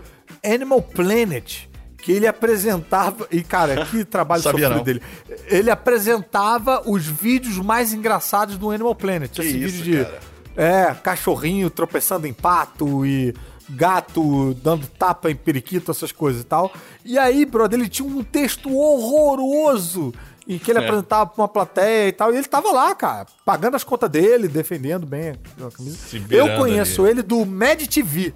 [0.45, 1.69] Animal Planet.
[1.99, 3.27] Que ele apresentava.
[3.31, 4.83] E, cara, que trabalho Sabia não.
[4.83, 5.03] dele.
[5.49, 9.33] Ele apresentava os vídeos mais engraçados do Animal Planet.
[9.33, 10.05] Que esse isso, vídeo de.
[10.05, 10.21] Cara.
[10.57, 13.35] É, cachorrinho tropeçando em pato e
[13.69, 16.73] gato dando tapa em periquito, essas coisas e tal.
[17.05, 20.15] E aí, brother, ele tinha um texto horroroso
[20.49, 20.83] em que ele é.
[20.83, 22.33] apresentava pra uma plateia e tal.
[22.33, 25.99] E ele tava lá, cara, pagando as contas dele, defendendo bem a camisa.
[26.31, 27.11] Eu conheço ali.
[27.11, 28.33] ele do Mad TV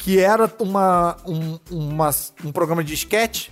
[0.00, 2.10] que era uma, um, uma,
[2.42, 3.48] um programa de sketch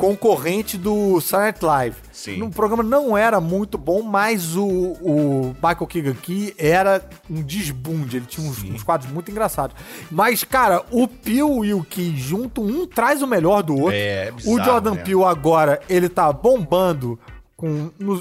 [0.00, 1.96] concorrente do Saturday Live.
[2.12, 2.42] Sim.
[2.42, 8.16] O programa não era muito bom, mas o, o Michael Keegan aqui era um desbunde.
[8.16, 9.76] Ele tinha uns, uns, quadros muito engraçados.
[10.10, 13.94] Mas, cara, o Peel e o Key junto, um traz o melhor do outro.
[13.94, 15.02] É, é bizarro, o Jordan né?
[15.04, 17.18] Peele agora, ele tá bombando
[17.62, 17.90] com...
[17.98, 18.20] No,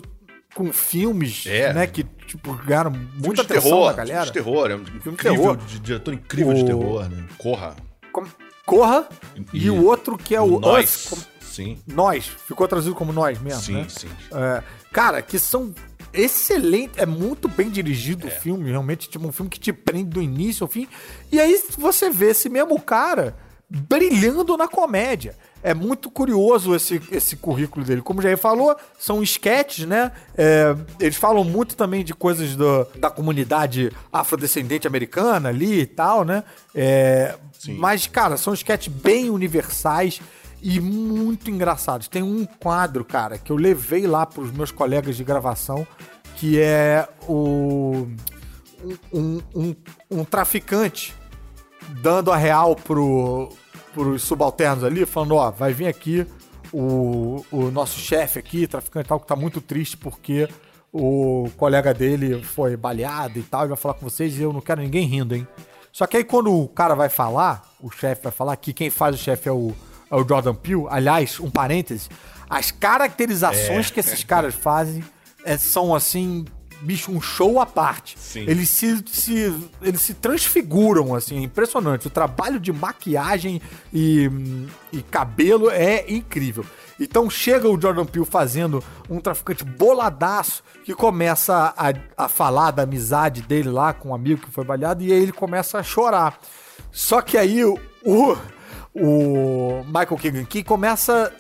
[0.53, 1.73] com filmes, é.
[1.73, 4.25] né, que tipo, ganharam muita atenção terror, da galera.
[4.25, 5.57] Filme de terror, é um filme incrível, terror.
[5.57, 6.55] De, diretor incrível o...
[6.55, 7.27] de terror, né?
[7.37, 7.75] Corra.
[8.65, 9.07] Corra
[9.53, 11.09] e, e, o outro que é o Nós.
[11.09, 11.79] Us, sim.
[11.87, 12.25] Nós.
[12.25, 13.85] Ficou traduzido como Nós mesmo, Sim, né?
[13.87, 14.09] sim.
[14.33, 15.73] É, cara, que são
[16.13, 18.29] excelente, é muito bem dirigido é.
[18.29, 20.85] o filme, realmente, tipo, um filme que te prende do início ao fim.
[21.31, 23.37] E aí você vê esse mesmo cara
[23.69, 28.01] brilhando na comédia é muito curioso esse, esse currículo dele.
[28.01, 30.11] Como o Jair falou, são sketches, né?
[30.37, 36.23] É, eles falam muito também de coisas do, da comunidade afrodescendente americana ali e tal,
[36.23, 36.43] né?
[36.73, 37.35] É,
[37.77, 40.21] mas, cara, são sketches bem universais
[40.61, 42.07] e muito engraçados.
[42.07, 45.85] Tem um quadro, cara, que eu levei lá para os meus colegas de gravação,
[46.35, 48.07] que é o
[49.13, 49.75] um, um,
[50.09, 51.15] um traficante
[52.01, 53.49] dando a real pro,
[53.93, 56.25] pros subalternos ali, falando, ó, vai vir aqui
[56.71, 60.47] o, o nosso chefe aqui, traficante e tal, que tá muito triste porque
[60.91, 64.61] o colega dele foi baleado e tal, e vai falar com vocês e eu não
[64.61, 65.47] quero ninguém rindo, hein?
[65.91, 69.15] Só que aí quando o cara vai falar, o chefe vai falar, que quem faz
[69.15, 69.73] o chefe é o,
[70.09, 72.09] é o Jordan Peele, aliás, um parêntese,
[72.49, 73.93] as caracterizações é.
[73.93, 75.03] que esses caras fazem
[75.43, 76.45] é, são assim
[76.81, 78.17] bicho, um show à parte.
[78.19, 78.45] Sim.
[78.47, 82.07] Eles se, se, eles se transfiguram, assim, é impressionante.
[82.07, 83.61] O trabalho de maquiagem
[83.93, 84.29] e,
[84.91, 86.65] e cabelo é incrível.
[86.99, 91.93] Então chega o Jordan Peele fazendo um traficante boladaço que começa a,
[92.25, 95.31] a falar da amizade dele lá com um amigo que foi baleado e aí ele
[95.31, 96.39] começa a chorar.
[96.91, 97.79] Só que aí o,
[98.93, 101.33] o, Michael Keegan que começa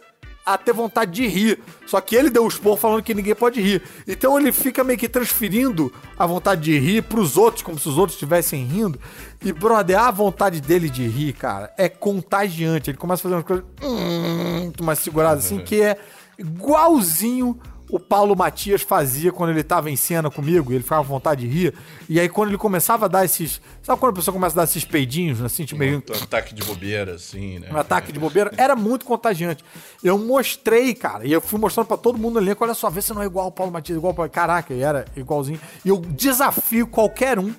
[0.45, 1.59] a ter vontade de rir.
[1.85, 3.81] Só que ele deu um expor falando que ninguém pode rir.
[4.07, 7.97] Então ele fica meio que transferindo a vontade de rir pros outros, como se os
[7.97, 8.99] outros estivessem rindo.
[9.43, 12.89] E, brother, a vontade dele de rir, cara, é contagiante.
[12.89, 13.65] Ele começa a fazer umas coisas.
[13.81, 15.97] Hum, mais seguradas assim, que é
[16.37, 17.59] igualzinho
[17.91, 21.53] o Paulo Matias fazia quando ele tava em cena comigo, ele ficava com vontade de
[21.53, 21.73] rir.
[22.07, 23.59] E aí, quando ele começava a dar esses.
[23.83, 26.01] Sabe quando a pessoa começa a dar esses peidinhos, assim, tipo meio.
[26.09, 27.67] Um ataque de bobeira, assim, né?
[27.69, 28.49] Um ataque de bobeira.
[28.55, 29.63] Era muito contagiante.
[30.01, 33.13] Eu mostrei, cara, e eu fui mostrando pra todo mundo ali, olha só, vê se
[33.13, 34.31] não é igual o Paulo Matias, igual o Paulo.
[34.31, 35.59] Caraca, era igualzinho.
[35.83, 37.53] E eu desafio qualquer um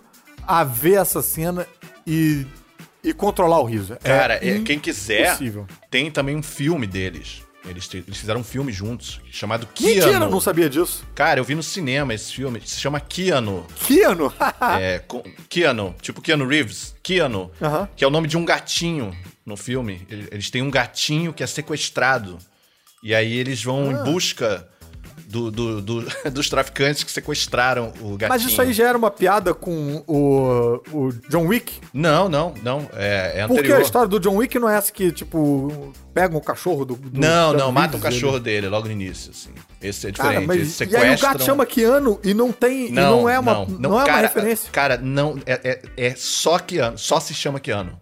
[0.46, 1.66] a ver essa cena
[2.06, 2.46] e.
[3.04, 3.96] E controlar o riso.
[3.96, 5.36] Cara, é quem quiser,
[5.90, 9.94] tem também um filme deles eles, eles fizeram um filme juntos, chamado Keanu.
[9.94, 11.04] Mentira, não sabia disso.
[11.14, 13.66] Cara, eu vi no cinema esse filme, se chama Keanu.
[13.86, 14.32] Keanu?
[14.80, 17.88] é, com, Keanu, tipo Keanu Reeves, Keanu, uh -huh.
[17.94, 20.06] que é o nome de um gatinho no filme.
[20.08, 22.38] Eles têm um gatinho que é sequestrado.
[23.02, 23.92] E aí eles vão ah.
[23.92, 24.68] em busca
[25.26, 28.28] do, do- do- dos traficantes que sequestraram o gatinho.
[28.28, 31.80] Mas isso aí já era uma piada com o, o John Wick?
[31.92, 32.88] Não, não, não.
[32.94, 33.78] É, é Porque anterior.
[33.78, 36.94] a história do John Wick não é essa que, tipo, pegam o cachorro do.
[36.96, 39.50] do Não, não, mata o cachorro ele- dele logo no início, assim.
[39.80, 40.34] Esse é diferente.
[40.34, 40.80] Cara, mas.
[40.80, 42.88] E aí o gato chama Keanu e não tem.
[42.88, 44.70] e não é uma, não, é uma cara, referência.
[44.70, 45.38] Cara, não.
[45.44, 46.96] É, é, é só Keanu.
[46.98, 47.98] Só se chama Keanu.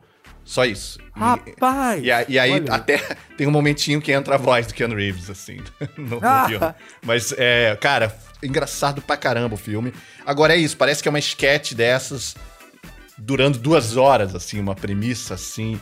[0.50, 0.98] Só isso.
[1.00, 2.02] E- Rapaz!
[2.02, 2.72] E, a- e aí, olha.
[2.74, 2.98] até
[3.38, 5.58] tem um momentinho que entra a voz do Keanu Reeves, assim,
[5.96, 6.46] no, no Ah.
[6.48, 6.74] filme.
[7.04, 9.92] Mas, é, cara, engraçado pra caramba o filme.
[10.26, 12.34] Agora é isso, parece que é uma sketch dessas
[13.16, 15.78] durando duas horas, assim, uma premissa, assim.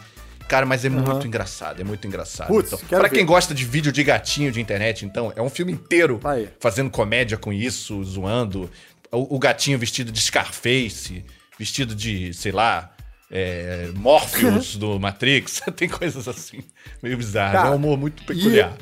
[0.48, 2.48] Cara, mas é muito engraçado, é muito engraçado.
[2.48, 3.14] Putz, então, pra ver.
[3.16, 6.48] quem gosta de vídeo de gatinho de internet, então, é um filme inteiro Aí.
[6.60, 8.70] fazendo comédia com isso, zoando.
[9.10, 11.24] O, o gatinho vestido de Scarface,
[11.58, 12.90] vestido de, sei lá,
[13.30, 15.60] é, Morpheus do Matrix.
[15.76, 16.60] Tem coisas assim,
[17.02, 17.52] meio bizarras.
[17.62, 18.72] Cara, é um humor muito peculiar.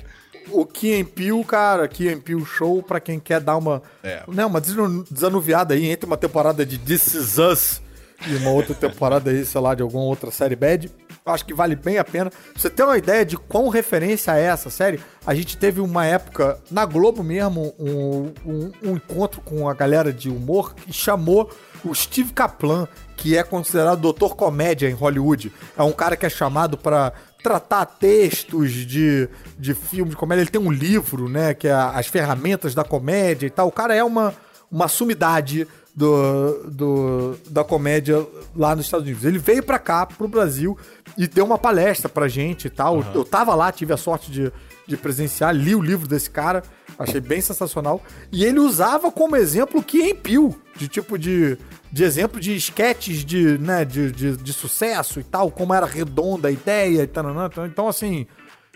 [0.51, 4.23] O Key and Peele, cara, Key and Peele Show, pra quem quer dar uma, É.
[4.29, 7.81] né, uma desanu- desanuviada aí entre uma temporada de This Is Us
[8.27, 10.89] e uma outra temporada aí, sei lá, de alguma outra série bad.
[11.27, 12.31] Acho que vale bem a pena.
[12.31, 16.07] Pra você ter uma ideia de quão referência é essa série, a gente teve uma
[16.07, 21.51] época, na Globo mesmo, um, um- um encontro com a galera de humor que chamou
[21.85, 22.87] o Steve Kaplan,
[23.17, 25.53] que é considerado doutor comédia em Hollywood.
[25.77, 27.13] É um cara que é chamado pra
[27.43, 30.43] tratar textos de, de filme de comédia.
[30.43, 33.67] Ele tem um livro, né, que é As Ferramentas da Comédia e tal.
[33.67, 34.33] O cara é uma,
[34.71, 39.25] uma sumidade do, do, da comédia lá nos Estados Unidos.
[39.25, 40.77] Ele veio pra cá, pro Brasil,
[41.17, 43.03] e deu uma palestra pra gente e tal.
[43.15, 44.53] Eu tava lá, tive a sorte de,
[44.87, 46.63] de presenciar, li o livro desse cara,
[46.99, 48.03] achei bem sensacional.
[48.31, 51.57] E ele usava como exemplo que Peele, de tipo de,
[51.91, 56.49] de exemplo de esquetes de, né, de, de, de sucesso e tal, como era redonda
[56.49, 57.25] a ideia e tal.
[57.67, 58.27] Então, assim,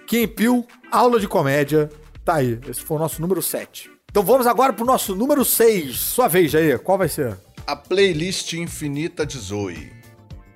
[0.07, 1.91] Kim Peele, aula de comédia,
[2.25, 2.59] tá aí.
[2.67, 3.91] Esse foi o nosso número 7.
[4.11, 5.97] Então vamos agora pro nosso número 6.
[5.97, 6.81] Sua vez, Jair.
[6.81, 7.39] Qual vai ser?
[7.65, 9.93] A playlist infinita de Zoe.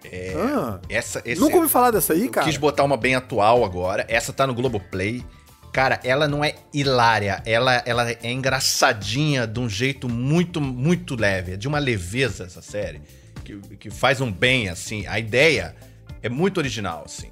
[0.04, 2.44] É, Ah, essa, esse nunca ouvi falar dessa aí, cara.
[2.46, 4.04] quis botar uma bem atual agora.
[4.08, 5.24] Essa tá no Globoplay.
[5.72, 11.52] Cara, ela não é hilária, ela, ela é engraçadinha de um jeito muito, muito leve.
[11.52, 13.02] É de uma leveza essa série,
[13.44, 15.04] que, que faz um bem, assim.
[15.08, 15.74] A ideia
[16.22, 17.28] é muito original, assim.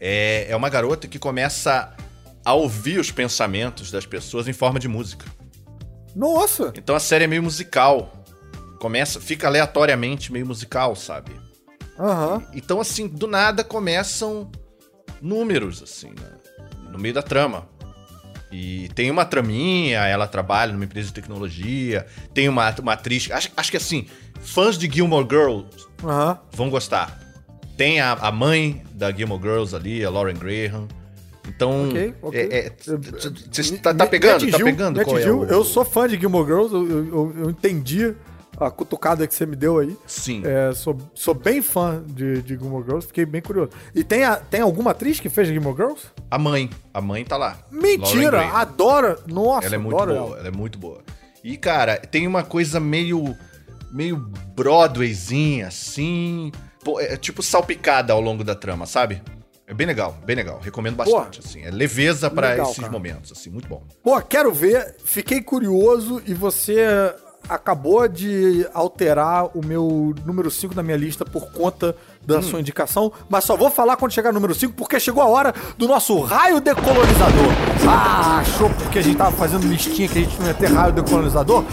[0.00, 1.92] É, é uma garota que começa
[2.44, 5.26] a ouvir os pensamentos das pessoas em forma de música.
[6.14, 6.72] Nossa!
[6.76, 8.12] Então a série é meio musical.
[8.78, 11.32] Começa, fica aleatoriamente meio musical, sabe?
[11.98, 12.42] Aham.
[12.52, 14.50] Então, assim, do nada começam
[15.20, 16.32] números, assim, né?
[16.90, 17.66] no meio da trama.
[18.50, 23.30] E tem uma traminha, ela trabalha numa empresa de tecnologia, tem uma, uma atriz.
[23.30, 24.06] Acho, acho que assim,
[24.42, 25.66] fãs de Gilmore Girls
[26.04, 26.38] Aham.
[26.52, 27.18] vão gostar.
[27.78, 30.86] Tem a, a mãe da Gilmore Girls ali, a Lauren Graham.
[31.48, 32.40] Então, Ok, ok.
[32.40, 34.48] é- é- você tá, tá pegando?
[34.50, 35.04] tá pegando?
[35.04, 38.14] qual é o- Eu sou fã de Gilmore Girls, eu, eu- eu- entendi
[38.60, 39.96] a cutucada que você me deu aí.
[40.06, 40.42] Sim.
[40.44, 43.70] É, sou, sou bem fã de, de Gilmore Girls, fiquei bem curioso.
[43.94, 46.02] E tem, a- tem alguma atriz que fez Gilmore Girls?
[46.30, 46.70] A mãe.
[46.94, 47.58] A mãe tá lá.
[47.72, 48.40] Mentira!
[48.52, 49.18] Adoro!
[49.26, 50.38] Nossa, Ela é muito boa, ela.
[50.38, 51.00] ela é muito boa.
[51.42, 53.36] E, cara, tem uma coisa meio.
[53.90, 54.16] meio
[54.54, 56.52] Broadwayzinha, assim.
[56.84, 59.20] Pô, é tipo salpicada ao longo da trama, sabe?
[59.72, 60.60] É bem legal, bem legal.
[60.62, 61.62] Recomendo bastante, assim.
[61.62, 62.92] É leveza pra Legal, esses cara.
[62.92, 63.82] momentos, assim, muito bom.
[64.02, 64.96] Pô, quero ver.
[65.02, 67.14] Fiquei curioso e você
[67.48, 72.42] acabou de alterar o meu número 5 da minha lista por conta da Hum.
[72.42, 75.52] sua indicação, mas só vou falar quando chegar no número 5 porque chegou a hora
[75.76, 77.48] do nosso raio decolonizador.
[77.88, 80.92] Ah, achou porque a gente tava fazendo listinha que a gente não ia ter raio
[80.92, 81.64] decolonizador?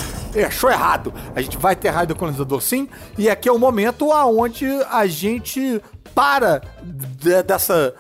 [0.47, 1.13] Achou errado.
[1.35, 5.79] A gente vai ter raio decolonizador sim, e aqui é o momento aonde a gente
[6.13, 7.93] para de- dessa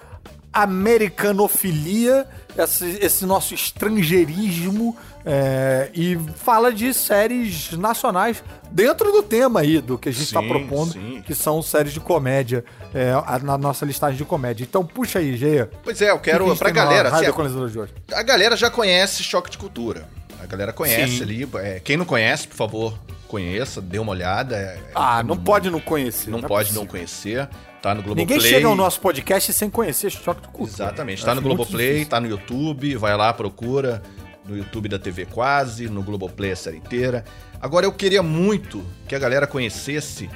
[0.99, 2.25] americanofilia,
[2.57, 4.95] esse, esse nosso estrangeirismo
[5.25, 10.41] é, e fala de séries nacionais dentro do tema aí do que a gente está
[10.41, 11.21] propondo, sim.
[11.25, 14.63] que são séries de comédia, é, a- na nossa listagem de comédia.
[14.63, 15.69] Então puxa aí, Geia.
[15.83, 16.55] Pois é, eu O que que a quero.
[16.57, 17.09] Pra galera.
[17.09, 17.93] Assim, Decolonizador de hoje?
[18.11, 20.07] a galera já conhece Choque de Cultura.
[20.41, 21.23] A galera conhece Sim.
[21.23, 21.49] ali.
[21.55, 22.97] é, quem não conhece, por favor,
[23.27, 24.55] conheça, dê uma olhada.
[24.55, 26.29] é- Ah, é- não pode não conhecer.
[26.31, 27.47] Não é pode não conhecer.
[27.81, 28.25] Tá no Globoplay.
[28.25, 30.69] Ninguém chega ao nosso podcast sem conhecer Choque de Cultura.
[30.85, 31.23] Exatamente.
[31.23, 34.01] Tá no Globoplay, tá no YouTube, vai lá, procura.
[34.45, 37.23] No YouTube da TV Quase, no Globoplay a série inteira.
[37.61, 40.27] Agora eu queria muito que a galera conhecesse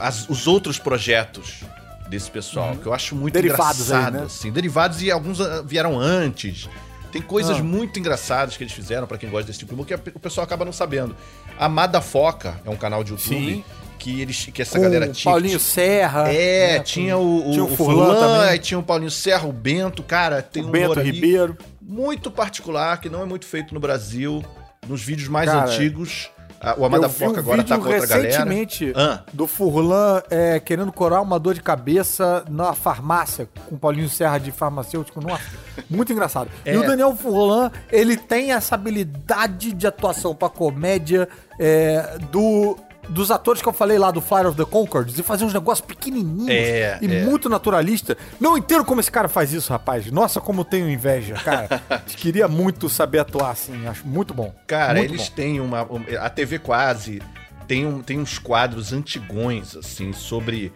[0.00, 1.60] as- os outros projetos
[2.08, 3.42] desse pessoal, que eu acho muito Uhum.
[3.42, 4.14] Derivados aí, engraçado.
[4.20, 4.22] né?
[4.26, 4.50] assim.
[4.50, 6.68] Derivados e alguns ah, vieram antes.
[7.12, 7.62] Tem coisas Ah.
[7.62, 10.44] muito engraçadas que eles fizeram pra quem gosta desse tipo de humor que o pessoal
[10.44, 11.16] acaba não sabendo.
[11.58, 13.64] A Mada Foca é um canal de YouTube Sim.
[13.98, 15.32] que eles que essa Com galera o tinha.
[15.32, 16.32] Paulinho Serra.
[16.32, 18.58] É, né, tinha o, o, tinha o o Furlan Furlan, também.
[18.60, 21.56] tinha o Paulinho Serra, o Bento, cara, tem o um Bento ali Ribeiro.
[21.82, 24.44] muito particular, que não é muito feito no Brasil.
[24.88, 26.30] nos vídeos mais Cara, antigos,
[26.76, 28.28] o Amada Eu vi um Foca agora tá vídeo com outra galera.
[28.28, 29.20] recentemente Ah.
[29.32, 34.38] do Furlan é, querendo curar uma dor de cabeça na farmácia, com o Paulinho Serra
[34.38, 35.20] de farmacêutico.
[35.20, 35.42] Nossa,
[35.88, 36.50] muito engraçado.
[36.64, 36.74] É.
[36.74, 42.76] E o Daniel Furlan, ele tem essa habilidade de atuação pra comédia é, do...
[43.10, 45.84] Dos atores que eu falei lá do Flight of the Conchords e fazer uns negócios
[45.86, 47.24] pequenininhos É, e é.
[47.24, 48.16] muito naturalista.
[48.38, 50.10] Não entendo como esse cara faz isso, rapaz.
[50.10, 51.82] Nossa, como eu tenho inveja, cara.
[52.06, 53.86] Queria muito saber atuar assim.
[53.86, 54.54] Acho muito bom.
[54.66, 55.34] Cara, Muito eles bom.
[55.34, 55.82] têm uma.
[55.82, 57.20] um- A TV quase
[57.66, 60.72] tem, um, tem uns quadros antigões, assim, sobre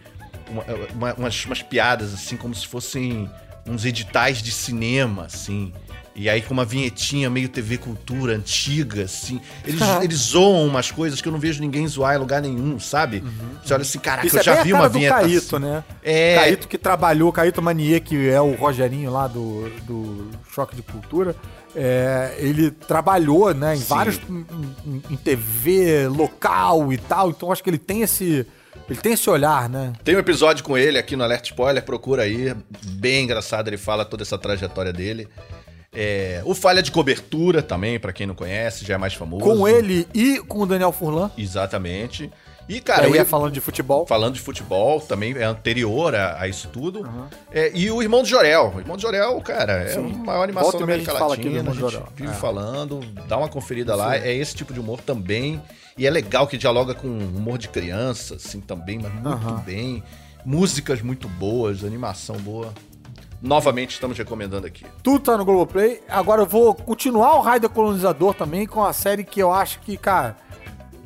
[0.49, 3.29] uma- uma- umas, umas piadas, assim, como se fossem
[3.67, 5.73] uns editais de cinema, assim.
[6.15, 9.41] E aí com uma vinhetinha meio TV Cultura antiga, assim.
[9.65, 13.21] Eles, eles zoam umas coisas que eu não vejo ninguém zoar em lugar nenhum, sabe?
[13.63, 15.15] Você olha assim, caraca, Isso eu é já vi uma vinheta.
[15.15, 15.65] Caíto, assim.
[15.65, 15.83] né?
[16.01, 16.35] É.
[16.35, 21.35] Caíto que trabalhou, Caíto Manier, que é o Rogerinho lá do, do Choque de Cultura.
[21.75, 23.85] é, ele trabalhou, né, em Sim.
[23.85, 24.17] vários.
[24.29, 24.45] Em,
[24.85, 27.29] em- em TV local e tal.
[27.31, 28.47] Então acho que ele tem esse.
[28.89, 29.93] Ele tem esse olhar, né?
[30.03, 32.55] Tem um episódio com ele aqui no Alert Spoiler, procura aí.
[32.83, 35.27] Bem engraçado, ele fala toda essa trajetória dele.
[35.95, 39.43] É, o Falha de Cobertura também, pra quem não conhece, já é mais famoso.
[39.43, 41.31] Com ele e com o Daniel Furlan.
[41.37, 42.29] Exatamente.
[42.67, 44.07] E, Cara, ia ele- falando de futebol.
[44.07, 47.07] falando de futebol, também é anterior a, a isso tudo.
[47.51, 48.73] É, e o Irmão de Jorel.
[48.75, 51.43] O Irmão de Jorel, cara, é a maior animação Volta da América gente fala aqui
[51.43, 51.63] Latina.
[51.63, 52.07] do Irmão de Jorel.
[52.15, 52.33] vive É.
[52.35, 54.17] falando, dá uma conferida lá.
[54.17, 55.61] É esse tipo de humor também.
[55.95, 59.61] E é legal que dialoga com humor de criança, assim, também, mas muito Aham.
[59.63, 60.03] bem.
[60.43, 62.73] Músicas muito boas, animação boa.
[63.45, 64.83] Novamente estamos recomendando aqui.
[65.03, 66.01] Tudo tá no Globoplay.
[66.09, 69.95] Agora eu vou continuar o Raider Colonizador também com a série que eu acho que,
[69.95, 70.35] cara,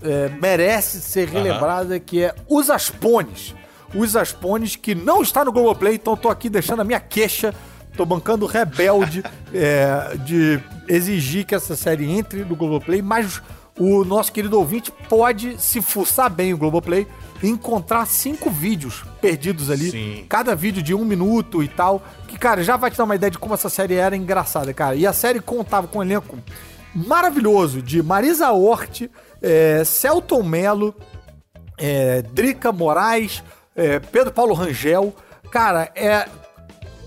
[0.02, 3.54] é, merece ser relembrada, que é Os Aspones.
[3.93, 7.54] Os Aspones, que não está no Globoplay, então eu tô aqui deixando a minha queixa.
[7.97, 9.21] Tô bancando rebelde
[9.54, 13.41] é, de exigir que essa série entre no Globoplay, mas
[13.79, 17.07] o nosso querido ouvinte pode se fuçar bem o Globoplay
[17.41, 20.25] e encontrar cinco vídeos perdidos ali Sim.
[20.27, 22.03] cada vídeo de um minuto e tal.
[22.27, 24.95] Que, cara, já vai te dar uma ideia de como essa série era engraçada, cara.
[24.95, 26.37] E a série contava com um elenco
[26.93, 29.03] maravilhoso de Marisa Hort,
[29.41, 30.93] é, Celton Mello,
[31.77, 33.41] é, Drica Moraes,
[33.75, 35.15] é, Pedro Paulo Rangel.
[35.49, 36.27] Cara, é.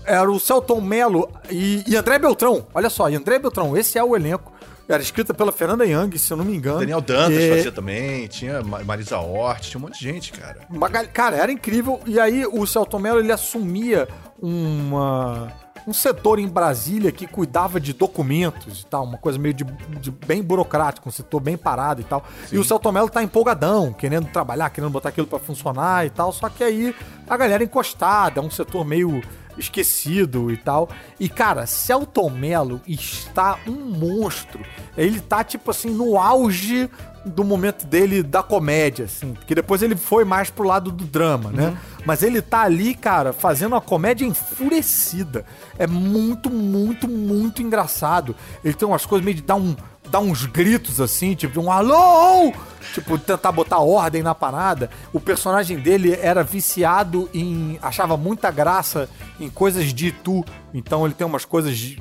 [0.05, 2.67] Era o Celton Mello e, e André Beltrão.
[2.73, 4.52] Olha só, e André Beltrão, esse é o elenco.
[4.87, 6.79] Era escrita pela Fernanda Young, se eu não me engano.
[6.79, 10.59] Daniel Dantas É, fazia também, tinha Ma- Marisa Hort, tinha um monte de gente, cara.
[10.69, 12.01] Uma gal- Cara, era incrível.
[12.05, 14.07] E aí o Celton Mello ele assumia
[14.41, 15.51] uma,
[15.87, 19.63] um setor em Brasília que cuidava de documentos e tal, uma coisa meio de,
[20.01, 22.23] de bem burocrático, um setor bem parado e tal.
[22.51, 26.31] E o Celton Mello tá empolgadão, querendo trabalhar, querendo botar aquilo pra funcionar e tal.
[26.33, 26.93] Só que aí
[27.27, 29.21] a galera encostada, é um setor meio
[29.57, 30.89] esquecido e tal.
[31.19, 34.61] E, cara, Celton Mello está um monstro.
[34.97, 36.89] Ele tá, tipo assim, no auge
[37.25, 39.33] do momento dele da comédia, assim.
[39.47, 41.77] Que depois ele foi mais pro lado do drama, né?
[42.05, 45.45] Mas ele tá ali, cara, fazendo uma comédia enfurecida.
[45.77, 48.35] É muito, muito, muito engraçado.
[48.63, 49.75] Ele tem umas coisas meio de dar um
[50.13, 52.53] dar uns gritos assim, tipo um alô!
[52.93, 54.91] Tipo, tentar botar ordem na parada.
[55.11, 57.79] O personagem dele era viciado em.
[57.81, 60.45] achava muita graça em coisas de Itu.
[60.71, 61.95] Então ele tem umas coisas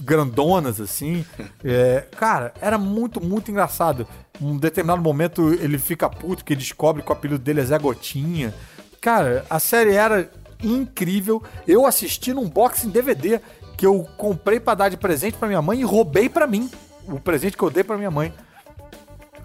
[0.00, 1.24] grandonas, assim.
[1.68, 4.06] É, cara, era muito, muito engraçado.
[4.40, 8.54] Um determinado momento ele fica puto que descobre que o apelido dele é Zé Gotinha.
[9.00, 10.30] Cara, a série era
[10.62, 11.42] incrível.
[11.66, 13.40] Eu assisti num box em DVD
[13.76, 16.70] que eu comprei pra dar de presente pra minha mãe e roubei pra mim.
[17.08, 18.32] O presente que eu dei pra minha mãe.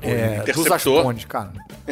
[0.02, 0.97] É, dos interceptou.
[0.97, 1.52] Aspones, cara.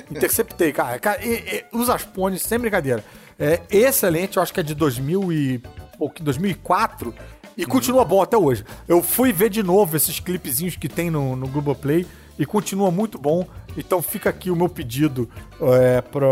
[0.10, 0.97] Interceptei, cara.
[0.99, 3.03] Cara, e- e- os Aspones, sem brincadeira.
[3.38, 5.60] É excelente, eu acho que é de 2000 e,
[5.97, 7.13] pouco- 2004
[7.55, 8.65] e continua bom até hoje.
[8.88, 12.05] Eu fui ver de novo esses clipezinhos que tem no, no Globoplay
[12.38, 13.45] e continua muito bom.
[13.77, 15.29] Então fica aqui o meu pedido
[15.62, 16.27] é, pra,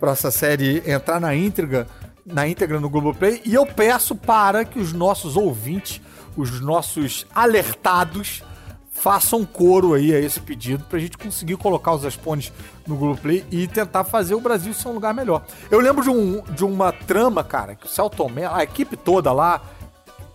[0.00, 1.86] pra essa série entrar na íntegra,
[2.24, 3.42] na íntegra no Globoplay.
[3.44, 6.00] E eu peço para que os nossos ouvintes,
[6.38, 8.44] os nossos alertados,
[8.92, 12.52] façam coro aí a esse pedido pra gente conseguir colocar os Aspones
[12.86, 15.44] no Globoplay e tentar fazer o Brasil ser um lugar melhor.
[15.68, 19.32] Eu lembro de, um, de uma trama, cara, que o Celton Mello, a equipe toda
[19.32, 19.60] lá,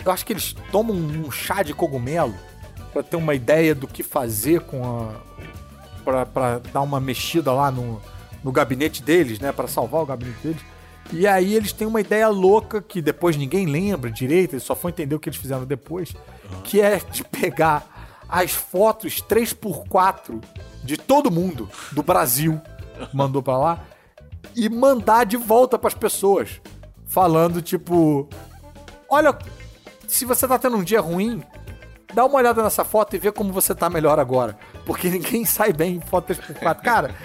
[0.05, 2.35] eu acho que eles tomam um chá de cogumelo
[2.91, 6.25] pra ter uma ideia do que fazer com a.
[6.25, 8.01] pra dar uma mexida lá no,
[8.43, 9.53] no gabinete deles, né?
[9.53, 10.72] Pra salvar o gabinete deles.
[11.11, 14.89] E aí eles têm uma ideia louca que depois ninguém lembra direito, eles só vão
[14.89, 16.13] entender o que eles fizeram depois,
[16.63, 20.41] que é de pegar as fotos 3x4
[20.83, 22.59] de todo mundo do Brasil,
[23.13, 23.83] mandou pra lá,
[24.55, 26.61] e mandar de volta pras pessoas,
[27.05, 28.27] falando tipo,
[29.09, 29.37] olha,
[30.07, 31.43] se você tá tendo um dia ruim,
[32.13, 34.57] dá uma olhada nessa foto e vê como você tá melhor agora.
[34.85, 36.81] Porque ninguém sai bem em foto 3x4.
[36.81, 37.15] Cara,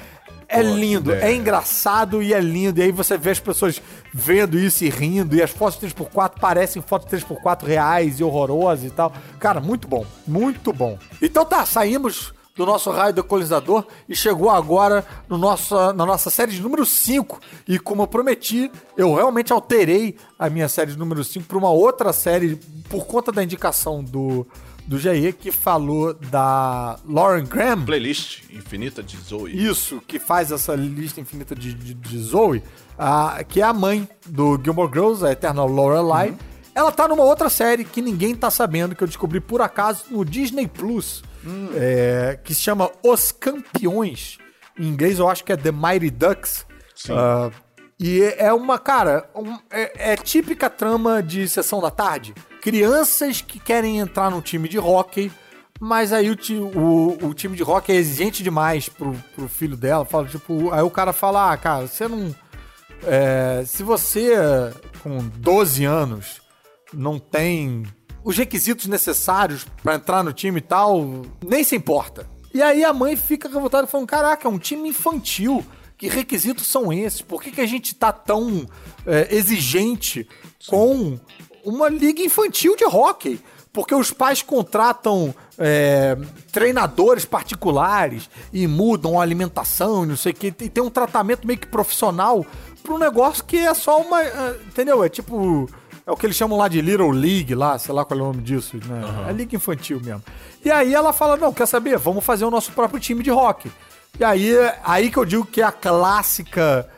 [0.49, 1.31] é lindo, é.
[1.31, 2.81] é engraçado e é lindo.
[2.81, 3.81] E aí você vê as pessoas
[4.13, 5.37] vendo isso e rindo.
[5.37, 9.13] E as fotos 3x4 parecem fotos 3x4 reais e horrorosas e tal.
[9.39, 10.99] Cara, muito bom, muito bom.
[11.21, 16.51] Então tá, saímos do nosso raio decolonizador e chegou agora no nosso, na nossa série
[16.51, 17.39] de número 5.
[17.69, 21.71] E como eu prometi, eu realmente alterei a minha série de número 5 para uma
[21.71, 22.57] outra série
[22.89, 24.45] por conta da indicação do,
[24.89, 27.85] do Jair, que falou da Lauren Graham.
[27.85, 29.53] Playlist infinita de Zoe.
[29.55, 32.63] Isso, que faz essa lista infinita de, de, de Zoe,
[32.99, 36.35] a- que é a mãe do Gilmore Girls, a eterna Lorelai.
[36.75, 40.25] Ela tá numa outra série que ninguém tá sabendo, que eu descobri por acaso no
[40.25, 41.23] Disney Plus,
[41.75, 44.39] é, que se chama Os Campeões.
[44.79, 46.65] Em inglês eu acho que é The Mighty Ducks.
[47.11, 47.51] Ah,
[48.01, 52.33] e é uma, cara, um- é, é típica trama de sessão da tarde.
[52.71, 55.33] Crianças que querem entrar num time de hockey,
[55.81, 56.37] mas aí o,
[56.77, 60.05] o, o time de hockey é exigente demais pro, pro filho dela.
[60.05, 62.35] Fala, tipo, aí o cara fala, ah, cara, você não.
[63.07, 64.35] é, se você,
[65.03, 66.43] com 12 anos,
[66.93, 67.85] não tem
[68.25, 72.29] os requisitos necessários pra entrar no time e tal, nem se importa.
[72.53, 75.65] E aí a mãe fica revoltada falando: caraca, é um time infantil.
[75.97, 77.23] Que requisitos são esses?
[77.23, 78.69] Por que, que a gente tá tão
[79.05, 80.29] é, exigente
[80.69, 81.19] com
[81.65, 83.41] uma liga infantil de hockey?
[83.73, 86.17] Porque os pais contratam é,
[86.51, 90.47] treinadores particulares e mudam a alimentação e não sei o que.
[90.49, 92.45] E tem um tratamento meio que profissional
[92.83, 94.21] para um negócio que é só uma.
[94.21, 95.05] ah, Entendeu?
[95.05, 95.69] É tipo.
[96.07, 98.27] É o que eles chamam lá de Little League, lá, sei lá qual é o
[98.29, 99.27] nome disso, né?
[99.29, 100.25] É liga infantil mesmo.
[100.65, 101.99] E aí ela fala: não, quer saber?
[101.99, 103.71] Vamos fazer o nosso próprio time de hockey.
[104.19, 106.89] E aí, aí que eu digo que é a clássica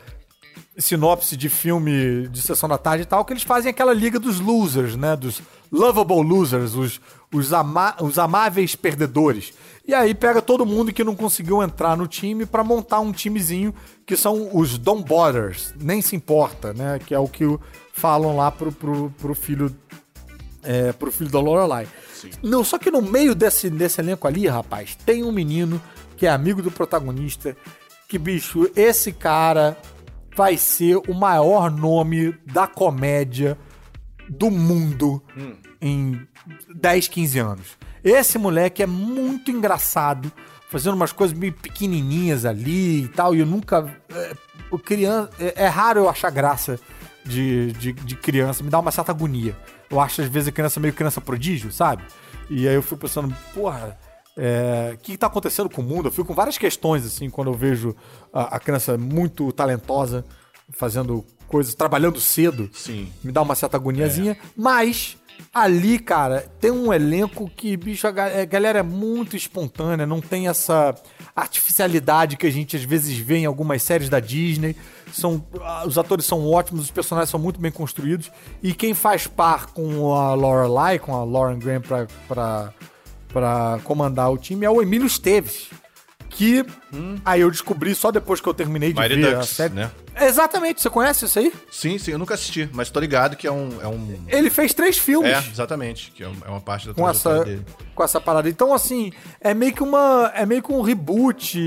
[0.80, 4.40] sinopse de filme de sessão da tarde e tal, que eles fazem aquela liga dos
[4.40, 5.14] losers, né?
[5.14, 7.00] Dos lovable losers, os,
[7.32, 9.52] os, ama os amáveis perdedores.
[9.86, 13.74] E aí pega todo mundo que não conseguiu entrar no time pra montar um timezinho
[14.06, 16.98] que são os Don't Bothers, nem se importa, né?
[17.04, 17.44] Que é o que
[17.92, 19.74] falam lá pro, pro, pro filho
[20.62, 21.88] é, pro filho da Lorelai.
[22.42, 25.80] Não, só que no meio desse, desse elenco ali, rapaz, tem um menino
[26.16, 27.56] que é amigo do protagonista,
[28.06, 29.76] que, bicho, esse cara
[30.40, 33.58] vai ser o maior nome da comédia
[34.26, 35.22] do mundo
[35.82, 36.26] em
[36.74, 37.66] 10, 15 anos.
[38.02, 40.32] Esse moleque é muito engraçado,
[40.70, 43.86] fazendo umas coisas meio pequenininhas ali e tal, e eu nunca...
[44.08, 44.32] É,
[44.70, 46.80] o criança, é, é raro eu achar graça
[47.22, 49.54] de, de, de criança, me dá uma certa agonia.
[49.90, 52.02] Eu acho, às vezes, a criança meio criança prodígio, sabe?
[52.48, 53.98] E aí eu fico pensando, porra,
[54.42, 56.08] é, o que tá acontecendo com o mundo?
[56.08, 57.94] Eu fico com várias questões, assim, quando eu vejo
[58.32, 60.24] a, a criança muito talentosa,
[60.70, 62.70] fazendo coisas, trabalhando cedo.
[62.72, 63.12] Sim.
[63.22, 64.38] Me dá uma certa agoniazinha.
[64.56, 65.18] Mas
[65.52, 70.48] ali, cara, tem um elenco que, bicho, a, a galera é muito espontânea, não tem
[70.48, 70.94] essa
[71.36, 74.74] artificialidade que a gente às vezes vê em algumas séries da Disney.
[75.12, 75.44] São,
[75.84, 78.30] os atores são ótimos, os personagens são muito bem construídos.
[78.62, 82.74] E quem faz par com a Lorelai, com a Lauren Graham pra, pra,
[83.32, 85.68] pra comandar o time é o Emílio Esteves.
[86.28, 86.64] Que
[87.24, 89.74] aí eu descobri só depois que eu terminei de Mighty ver a Ducks, série.
[89.74, 89.90] né?
[90.18, 91.52] Exatamente, você conhece isso aí?
[91.70, 93.68] Sim, sim, eu nunca assisti, mas tô ligado que é um.
[93.82, 94.18] É, um...
[94.28, 95.30] Ele fez três filmes.
[95.32, 97.64] é exatamente, que é é uma parte da com essa, dele.
[97.94, 98.48] com essa parada.
[98.48, 100.30] Então, assim, é meio que uma.
[100.34, 101.58] É meio que um reboot.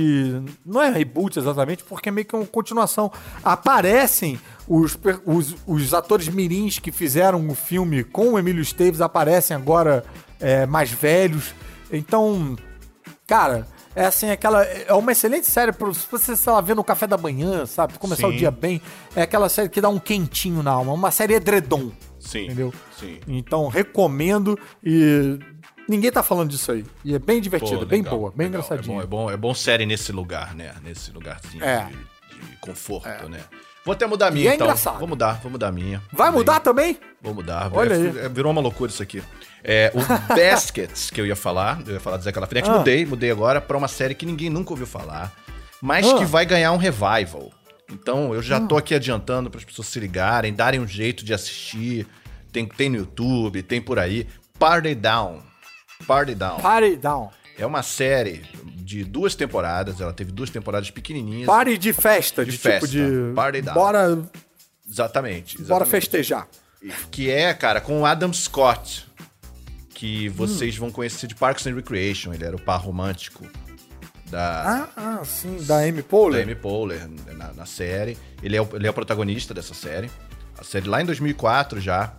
[0.66, 3.12] Não é reboot exatamente, porque é meio que uma continuação.
[3.44, 9.56] Aparecem os, os, os atores mirins que fizeram o filme com o Emílio Esteves, aparecem
[9.56, 10.04] agora
[10.44, 11.56] é, mais velhos.
[11.92, 12.56] Então,
[13.26, 13.66] cara.
[13.96, 14.64] É assim, aquela.
[14.64, 17.94] É uma excelente série pra se você, sei lá, ver no café da manhã, sabe?
[18.00, 18.34] Começar Sim.
[18.34, 18.82] o dia bem.
[19.16, 20.92] É aquela série que dá um quentinho na alma.
[20.94, 21.92] Uma série edredom.
[22.20, 22.46] Sim.
[22.46, 22.74] Entendeu?
[23.00, 23.20] Sim.
[23.28, 25.38] Então, recomendo e
[25.88, 26.84] ninguém tá falando disso aí.
[27.06, 28.64] E é bem divertido, Pô, bem legal, boa, bem legal.
[28.64, 29.00] engraçadinho.
[29.00, 30.74] É bom, é bom, é bom série nesse lugar, né?
[30.84, 31.86] Nesse lugarzinho É.
[31.86, 33.42] de, de conforto, né?
[33.86, 34.66] Vou até mudar a minha, E é então.
[34.68, 35.00] engraçado.
[35.00, 36.02] Vou mudar, vou mudar a minha.
[36.12, 36.98] Vai mudar também?
[37.22, 37.70] Vou mudar.
[37.74, 38.18] Olha É, aí.
[38.26, 39.22] é, Virou uma loucura isso aqui.
[39.64, 40.00] É, o
[40.36, 42.78] Baskets, que eu ia falar, eu ia falar do Zé Calafriante, Ah.
[42.78, 45.34] mudei, mudei agora pra uma série que ninguém nunca ouviu falar,
[45.82, 46.18] mas Ah.
[46.18, 47.52] que vai ganhar um revival.
[47.92, 51.34] Então eu já tô aqui adiantando para as pessoas se ligarem, darem um jeito de
[51.34, 52.08] assistir.
[52.52, 54.28] Tem, tem no YouTube, tem por aí.
[54.58, 55.42] Party Down.
[56.08, 56.60] Party Down.
[56.60, 57.30] Party down.
[57.58, 58.44] É uma série
[58.84, 61.46] de duas temporadas, ela teve duas temporadas pequenininhas.
[61.48, 62.88] Party de festa, de, De tipo festa.
[62.88, 63.34] de.
[63.34, 63.74] Party down.
[63.74, 64.30] Bora,
[64.90, 65.58] Exatamente.
[65.58, 65.90] bora exatamente.
[65.90, 66.48] festejar.
[67.10, 69.06] Que é, cara, com o Adam Scott.
[69.96, 72.34] Que vocês vão conhecer de Parks and Recreation.
[72.34, 73.48] Ele era o par romântico
[74.30, 76.44] da, Ah, ah, sim, da Amy da Poehler.
[76.44, 77.08] Amy Poehler
[77.38, 78.18] na, na série.
[78.42, 80.12] Ele é, o, ele é o protagonista dessa série.
[80.58, 82.14] A série lá em 2004 já.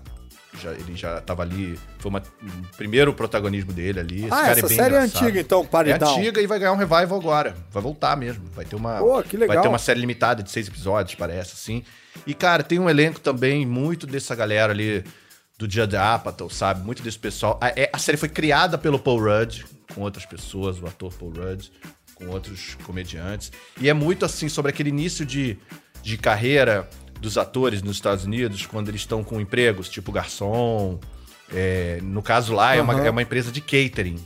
[0.62, 1.78] Já, ele já tava ali.
[1.98, 4.18] Foi uma- um primeiro protagonismo dele ali.
[4.24, 5.22] Esse Ah, cara essa bem série é engraçado.
[5.24, 7.56] antiga, então, Party É antiga e vai ganhar um revival agora.
[7.70, 8.44] Vai voltar mesmo.
[8.54, 8.98] Vai ter uma.
[8.98, 9.54] Pô, que legal.
[9.56, 11.82] Vai ter uma série limitada de seis episódios, parece, assim.
[12.26, 15.04] E, cara, tem um elenco também muito dessa galera ali
[15.58, 16.84] do dia de Apatow, sabe?
[16.84, 17.58] Muito desse pessoal.
[17.60, 21.32] A, é- a série foi criada pelo Paul Rudd, com outras pessoas, o ator Paul
[21.32, 21.68] Rudd,
[22.14, 23.50] com outros comediantes.
[23.80, 25.58] E é muito assim sobre aquele início de,
[26.02, 26.88] de carreira
[27.24, 30.98] dos atores nos Estados Unidos, quando eles estão com empregos, tipo garçom.
[31.52, 34.18] É, no caso lá, é, uma, é uma empresa de catering.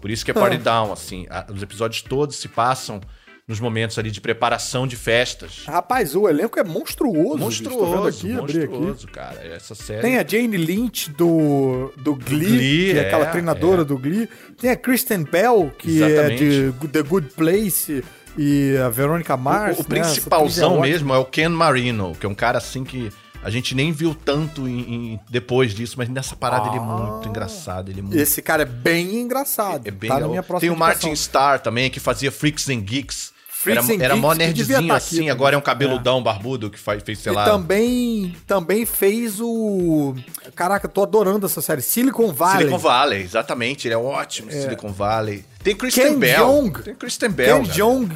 [0.00, 1.26] Por isso que é Party Down, assim.
[1.28, 3.00] A- os episódios todos se passam
[3.48, 5.64] nos momentos ali de preparação de festas.
[5.66, 7.38] Rapaz, o elenco é monstruoso.
[7.38, 9.44] Monstruoso, aqui, monstruoso, cara.
[9.44, 10.02] Essa série.
[10.02, 13.84] Tem a Jane Lynch do, do Glee, Glee, que é, aquela é, treinadora é.
[13.84, 14.28] do Glee.
[14.60, 16.44] Tem a Kristen Bell, que Exatamente.
[16.44, 18.04] é de The Good Place,
[18.36, 19.78] e a Veronica Mars.
[19.78, 20.00] o, o né?
[20.00, 23.10] Principalzão é mesmo é o Ken Marino, que é um cara assim que
[23.42, 27.28] a gente nem viu tanto em- em- depois disso, mas nessa parada ele é muito
[27.28, 27.90] engraçado.
[27.90, 28.16] Ele é muito.
[28.18, 29.86] Esse cara é bem engraçado.
[29.86, 30.78] é bem tá na minha próxima Tem o.
[30.78, 33.32] Martin Starr também, que fazia Freaks and Geeks.
[33.58, 37.02] Freaks era era mó nerdzinho tá aqui assim, agora é um cabeludão barbudo que faz,
[37.02, 37.44] fez, sei E lá.
[37.44, 40.14] também, também fez o.
[40.54, 41.80] Caraca, tô adorando essa série.
[41.82, 42.58] Silicon Valley.
[42.58, 43.88] Silicon Valley, exatamente.
[43.88, 45.44] Ele é ótimo, Silicon Valley.
[45.62, 46.36] Tem Kristen Ken Bell.
[46.36, 46.82] Jeong.
[46.82, 47.62] Tem Kristen Bell.
[47.62, 47.72] Ken.
[47.72, 48.08] Jeong.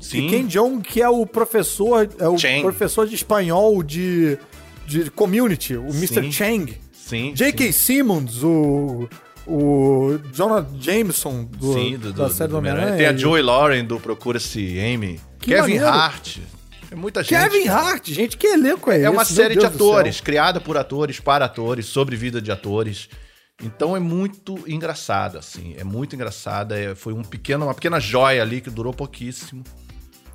[0.00, 0.28] Sim.
[0.28, 2.62] Ken Jeong, que é o professor, é o Chang.
[2.62, 4.38] professor de espanhol de,
[4.86, 6.22] de community, o Mr.
[6.22, 6.32] Sim.
[6.32, 6.78] Chang.
[6.92, 7.32] Sim.
[7.34, 7.72] J.K.
[7.72, 9.08] Simmons, o,
[9.48, 12.96] o Jonah Jameson do, Sim, do, da do, série do, Homem-Aranha.
[12.96, 15.18] Tem a Joey Lauren do Procura-se Amy.
[15.40, 15.86] Que Kevin maneiro.
[15.86, 16.38] Hart.
[16.90, 17.30] É muita gente.
[17.50, 17.68] Kevin.
[17.68, 19.08] Hart, gente, que elenco é, É esse?
[19.08, 19.88] uma Meu série de Deus céu.
[19.88, 23.08] atores, criada por atores, para atores, sobre vida de atores.
[23.62, 25.74] Então é muito engraçada, assim.
[25.76, 26.78] É muito engraçada.
[26.78, 29.64] É- foi um pequeno, uma pequena joia ali que durou pouquíssimo.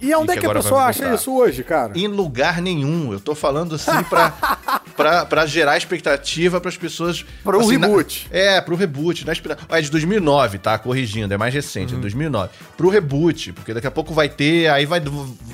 [0.04, 1.94] E onde E é que que a pessoa acha isso hoje, cara?
[1.98, 3.14] Em lugar nenhum.
[3.14, 4.32] Eu tô falando assim pra,
[4.98, 7.24] pra, pra gerar expectativa pras pessoas.
[7.44, 8.28] Pro assim, na- reboot.
[8.30, 9.26] é, pro reboot.
[9.26, 9.32] Na
[9.70, 10.78] Ó, é de 2009, tá?
[10.78, 11.94] Corrigindo, é mais recente, Uhum.
[11.94, 12.50] é de 2009.
[12.76, 15.02] Pro reboot, porque daqui a pouco vai ter, aí vai,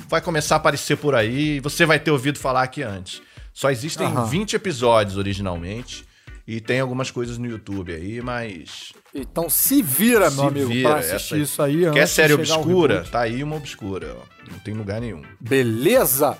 [0.08, 3.22] vai começar a aparecer por aí e você vai ter ouvido falar aqui antes.
[3.54, 4.24] Só existem Aham.
[4.26, 6.04] 20 episódios originalmente.
[6.46, 8.92] E tem algumas coisas no YouTube aí, mas.
[9.14, 13.04] Então se vira, meu se amigo, vira, pra assistir essa- isso aí Quer série obscura?
[13.08, 14.24] Tá aí uma obscura, ó.
[14.48, 15.22] Não tem lugar nenhum.
[15.40, 16.38] Beleza?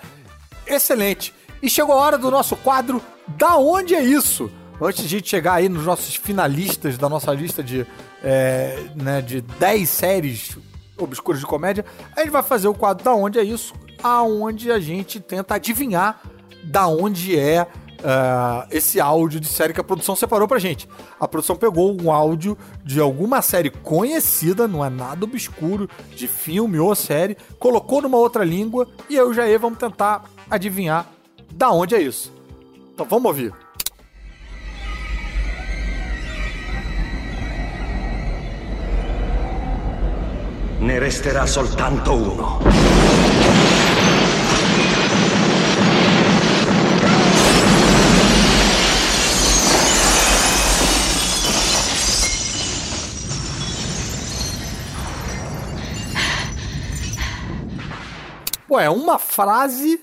[0.66, 1.34] Excelente.
[1.62, 4.50] E chegou a hora do nosso quadro Da Onde é Isso?
[4.80, 7.86] Antes de a gente chegar aí nos nossos finalistas da nossa lista de,
[8.24, 10.56] é, né, de 10 séries
[10.96, 11.84] obscuras de comédia,
[12.16, 13.74] a gente vai fazer o quadro Da Onde é Isso?
[14.02, 16.22] Aonde a gente tenta adivinhar
[16.64, 17.66] da onde é
[18.04, 20.88] ah, esse áudio de série que a produção separou pra gente.
[21.18, 26.78] A produção pegou um áudio de alguma série conhecida, não é nada obscuro, de filme
[26.78, 31.06] ou série, colocou numa outra língua e eu e o Jair vamos tentar adivinhar
[31.52, 32.32] da onde é isso.
[32.92, 33.52] Então vamos ouvir.
[40.80, 43.39] Ne resterà soltanto uno.
[58.70, 59.98] Pô, é uma frase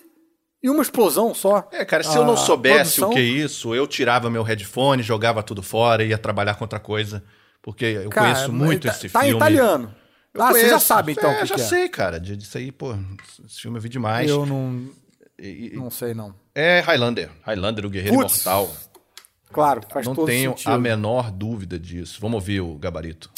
[0.61, 1.69] e uma explosão só.
[1.71, 5.01] É, cara, se eu não soubesse produção- o que é isso, eu tirava meu headphone,
[5.01, 7.23] jogava tudo fora e ia trabalhar com outra coisa.
[7.61, 9.33] Porque eu Cara, conheço muito tá, esse tá filme.
[9.33, 9.95] em italiano.
[10.33, 11.63] Eu ah, você já sabe então o É, que, já que é.
[11.63, 12.19] sei, cara.
[12.19, 12.93] Disso aí, pô,
[13.45, 14.29] esse filme eu vi demais.
[14.29, 14.89] Eu não,
[15.39, 16.35] E- e- não sei não.
[16.53, 17.29] É Highlander.
[17.43, 18.69] Highlander, o Guerreiro Putz, Imortal.
[19.49, 20.71] Claro, faz Não todo tenho sentido.
[20.73, 22.19] a menor dúvida disso.
[22.19, 23.31] Vamos ouvir o gabarito.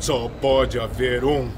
[0.00, 1.48] Só pode haver um.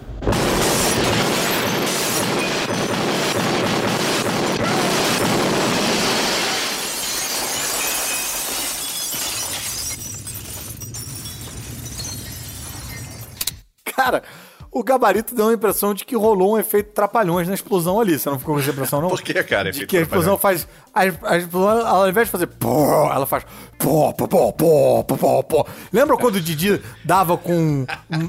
[14.05, 14.22] Cara,
[14.70, 18.18] o gabarito deu a impressão de que rolou um efeito trapalhões na explosão ali.
[18.18, 19.09] Você não ficou com essa impressão, não?
[19.11, 20.66] Por que, cara, De que a explosão faz.
[20.94, 23.44] A, a explosão, ao invés de fazer pô, ela faz
[23.78, 25.66] pô, pô, pô, pô, pô, pô.
[25.92, 27.84] Lembra quando o Didi dava com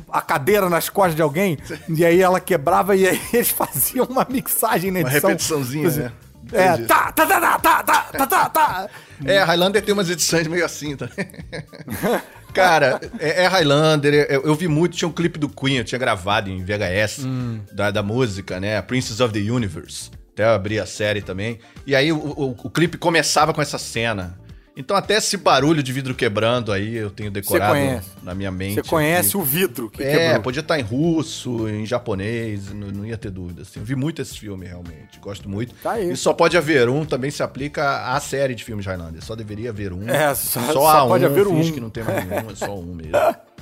[0.09, 1.57] a cadeira nas costas de alguém?
[1.87, 5.29] E aí ela quebrava e aí eles faziam uma mixagem na Uma edição.
[5.29, 6.11] repetiçãozinha, né?
[6.51, 6.87] É, Entendi.
[6.87, 8.89] tá, tá, tá, tá, tá, tá, tá, tá, tá.
[9.25, 11.15] É, Highlander tem umas edições meio assim também.
[12.53, 15.99] Cara, é, é Highlander, eu, eu vi muito, tinha um clipe do Queen, eu tinha
[15.99, 17.59] gravado em VHS Hum.
[17.71, 18.81] da, da música, né?
[18.81, 20.11] Princess of the Universe.
[20.33, 21.59] Até eu abri a série também.
[21.85, 24.37] E aí o, o, o clipe começava com essa cena.
[24.75, 28.75] Então até esse barulho de vidro quebrando aí eu tenho decorado na minha mente.
[28.75, 29.37] Você conhece aqui.
[29.37, 30.41] o vidro que É, quebrou.
[30.43, 33.61] podia estar em russo, em japonês, não, não ia ter dúvida.
[33.61, 33.79] Assim.
[33.79, 35.19] Eu vi muito esse filme, realmente.
[35.21, 35.75] Gosto muito.
[35.75, 36.11] Tá aí.
[36.11, 39.23] E só pode haver um também se aplica à série de filmes Highlander.
[39.23, 40.09] Só deveria haver um.
[40.09, 41.73] É, só- só, só há pode um, haver finge um.
[41.75, 43.11] que não tem mais nenhum, é só um mesmo.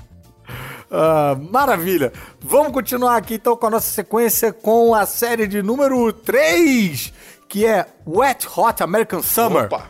[0.93, 2.11] Ah, maravilha.
[2.41, 7.13] Vamos continuar aqui então com a nossa sequência com a série de número 3,
[7.47, 9.65] que é Wet Hot American Summer.
[9.65, 9.89] Opa!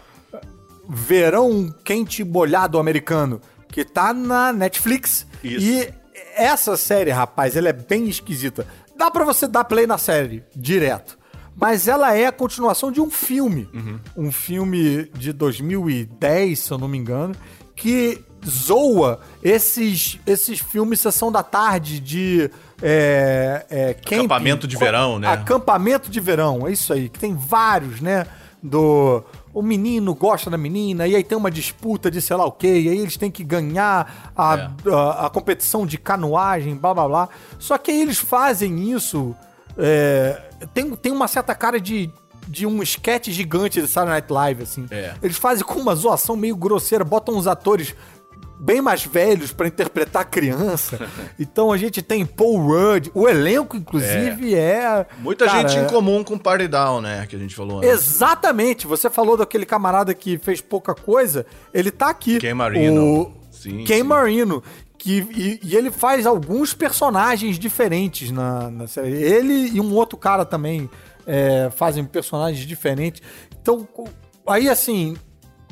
[0.88, 5.26] Verão Quente Molhado Americano, que tá na Netflix.
[5.44, 5.66] Isso.
[5.66, 5.90] E
[6.36, 8.68] essa série, rapaz, ela é bem esquisita.
[8.98, 11.18] Dá pra você dar play na série, direto.
[11.56, 13.70] Mas ela é a continuação de um filme.
[14.16, 17.36] Um filme de 2010, se eu não me engano,
[17.76, 22.50] que zoa esses, esses filmes Sessão da Tarde de...
[22.82, 24.16] É, é, camping.
[24.16, 25.28] Acampamento de verão, né?
[25.28, 27.10] Acampamento de verão, é isso aí.
[27.10, 28.26] Que tem vários, né?
[28.64, 29.24] Do.
[29.54, 32.80] O menino gosta da menina, e aí tem uma disputa de sei lá o quê,
[32.80, 34.94] e aí eles têm que ganhar a, É.
[34.94, 37.30] a, a competição de canoagem, blá blá blá.
[37.60, 39.36] Só que aí eles fazem isso.
[39.78, 40.42] é,
[40.74, 42.10] tem, tem uma certa cara de,
[42.48, 44.86] de um esquete gigante de Saturday Night Live, assim.
[44.92, 45.14] É.
[45.22, 47.96] Eles fazem com uma zoação meio grosseira, botam uns atores
[48.62, 51.10] bem mais velhos pra interpretar criança.
[51.40, 55.06] então a gente tem Paul Rudd, o elenco, inclusive, é.
[55.18, 57.26] Muita cara, gente em comum com Party Down, né?
[57.28, 57.82] Que a gente falou.
[57.82, 57.88] Né?
[57.88, 58.86] Exatamente.
[58.86, 61.46] Você falou daquele camarada que fez pouca coisa.
[61.74, 62.38] Ele tá aqui.
[62.38, 63.04] Ken Marino.
[63.04, 63.34] O...
[63.50, 64.04] Sim, Ken sim.
[64.04, 64.64] Marino.
[64.98, 69.12] Que, e, e ele faz alguns personagens diferentes na, na série.
[69.12, 70.88] Ele e um outro cara também
[71.26, 73.24] é, fazem personagens diferentes.
[73.60, 73.88] Então,
[74.46, 75.18] aí assim,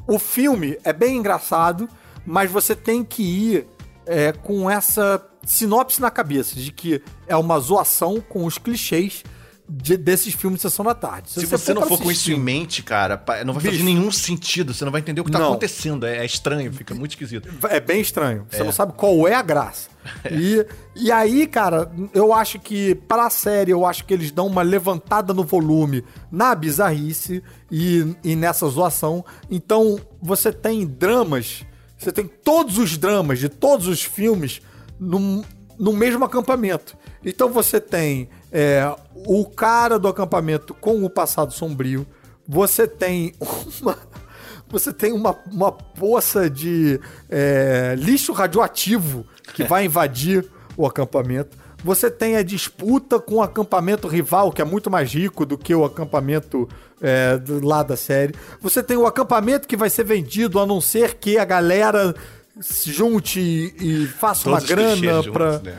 [0.08, 1.88] o filme é bem engraçado,
[2.30, 3.68] mas você tem que ir
[4.06, 9.24] é, com essa sinopse na cabeça de que é uma zoação com os clichês
[9.68, 11.30] de- desses filmes de Sessão da Tarde.
[11.30, 13.84] Se você não for com isso em mente, cara, não vai fazer Bicho.
[13.86, 14.74] nenhum sentido.
[14.74, 15.50] Você não vai entender o que tá Não.
[15.50, 16.06] acontecendo.
[16.08, 17.48] É, é estranho, fica muito esquisito.
[17.70, 18.46] É bem estranho.
[18.50, 19.90] Você não sabe qual é a graça.
[20.32, 20.66] E,
[20.96, 24.64] e aí, cara, eu acho que, para a série, eu acho que eles dão uma
[24.64, 29.24] levantada no volume na bizarrice e, e nessa zoação.
[29.52, 31.64] Então, você tem dramas,
[32.00, 34.62] você tem todos os dramas de todos os filmes
[34.97, 35.43] num,
[35.78, 36.97] no mesmo acampamento.
[37.24, 42.08] Então, você tem é, o cara do acampamento com o passado sombrio,
[42.47, 43.34] você tem
[43.82, 43.97] uma.
[44.72, 49.26] Você tem uma, uma poça de é, lixo radioativo
[49.56, 50.47] que vai invadir
[50.78, 51.58] o acampamento.
[51.84, 55.74] Você tem a disputa com o acampamento rival, que é muito mais rico do que
[55.74, 56.68] o acampamento
[57.02, 58.36] é, lá da série.
[58.62, 62.14] Você tem o acampamento que vai ser vendido, a não ser que a galera
[62.60, 65.78] se junte e, e faça Todos uma grana pra né?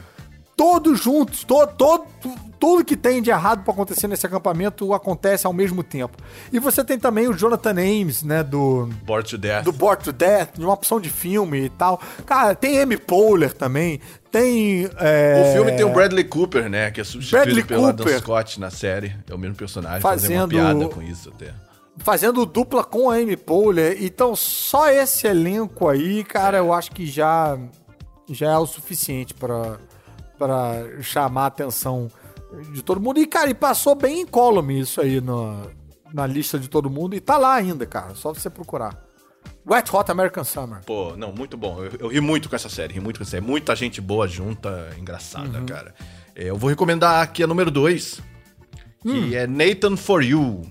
[0.56, 2.06] todos juntos, to, to,
[2.60, 6.18] tudo que tem de errado pra acontecer nesse acampamento acontece ao mesmo tempo.
[6.52, 9.64] E você tem também o Jonathan Ames, né, do Bored to Death.
[9.64, 11.98] do Bored to Death, de uma opção de filme e tal.
[12.26, 14.88] Cara, tem Amy Poehler também, tem...
[14.98, 16.90] é, O filme tem o Bradley Cooper, né?
[16.90, 18.20] Que é substituído Bradley pelo Adam Cooper.
[18.20, 19.14] Scott na série.
[19.28, 21.52] É o mesmo personagem, fazendo uma Fazendo- piada com isso até.
[21.98, 24.02] fazendo dupla com a Amy Poehler.
[24.02, 27.58] Então, só esse elenco aí, cara, eu acho que já,
[28.28, 29.76] já é o suficiente pra,
[30.38, 32.10] pra chamar a atenção
[32.72, 33.20] de todo mundo.
[33.20, 35.62] E, cara, e passou bem em column isso aí na,
[36.14, 37.14] na lista de todo mundo.
[37.14, 38.14] E tá lá ainda, cara.
[38.14, 39.09] Só você procurar.
[39.68, 40.80] Wet Hot American Summer.
[40.84, 41.82] Pô, não, muito bom.
[41.84, 43.44] Eu, eu ri muito com essa série, ri muito com essa série.
[43.44, 45.66] Muita gente boa junta, engraçada, Uhum.
[45.66, 45.94] cara.
[46.34, 48.20] É, eu vou recomendar aqui a número 2,
[49.02, 49.32] que Hum.
[49.34, 50.62] é Nathan For You.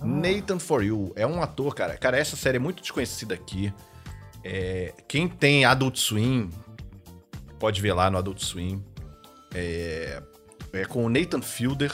[0.00, 0.04] Ah.
[0.06, 1.96] Nathan For You é um ator, cara.
[1.96, 3.72] Cara, essa série é muito desconhecida aqui.
[4.42, 6.50] É, quem tem Adult Swim,
[7.58, 8.82] pode ver lá no Adult Swim.
[9.54, 10.22] É,
[10.72, 11.92] é com o Nathan Fielder,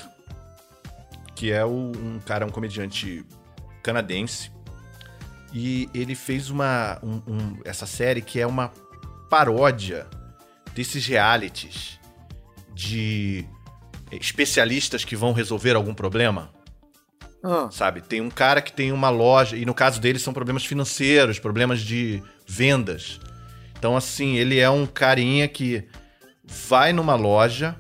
[1.35, 3.25] que é o- um cara, um comediante
[3.83, 4.51] canadense.
[5.53, 8.71] E ele fez uma um- um- essa série que é uma
[9.29, 10.07] paródia
[10.75, 11.99] desses realities
[12.75, 13.45] de
[14.13, 16.51] especialistas que vão resolver algum problema,
[17.43, 18.01] Ah, sabe?
[18.01, 21.81] Tem um cara que tem uma loja e no caso dele são problemas financeiros, problemas
[21.81, 23.19] de vendas.
[23.79, 25.85] Então assim, ele é um carinha que
[26.45, 27.77] vai numa loja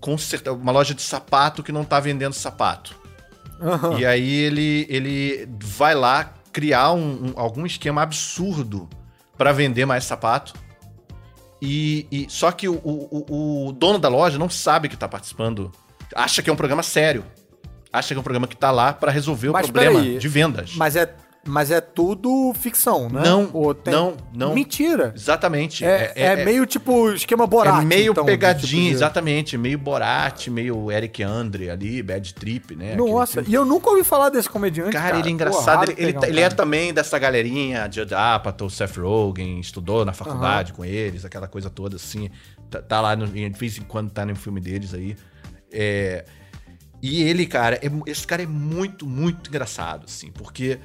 [0.00, 2.94] consertar uma loja de sapato que não tá vendendo sapato.
[3.60, 3.98] aham.
[3.98, 8.88] E aí ele, ele vai lá criar um- um- algum esquema absurdo
[9.36, 10.52] pra vender mais sapato.
[11.60, 15.70] E, e- só que o, o- o dono da loja não sabe que tá participando,
[16.14, 17.24] acha que é um programa sério,
[17.92, 20.72] acha que é um programa que tá lá pra resolver o Mas problema de vendas.
[20.76, 21.14] Mas é
[21.44, 23.20] Mas é tudo ficção, né?
[23.24, 24.54] Não, Ou tem- não, não.
[24.54, 25.12] Mentira.
[25.12, 25.84] Exatamente.
[25.84, 27.82] É, é, meio tipo esquema Borat.
[27.82, 29.58] é meio então, pegadinha, tipo de- exatamente.
[29.58, 32.94] Meio Borat, meio Eric Andre ali, Bad Trip, né?
[32.94, 33.48] Nossa, filme.
[33.50, 34.92] e eu nunca ouvi falar desse comediante.
[34.92, 35.78] Cara, ele é engraçado.
[35.78, 36.54] raro ele, ele, um tá- ele é cara.
[36.54, 41.96] também dessa galerinha, Judd Apatow, Seth Rogen, estudou na faculdade com eles, aquela coisa toda
[41.96, 42.30] assim.
[42.70, 45.16] Tá, tá lá, no, de vez em quando tá no filme deles aí.
[45.72, 46.24] É,
[47.02, 50.78] e ele, cara, é esse cara é muito, muito engraçado, assim, porque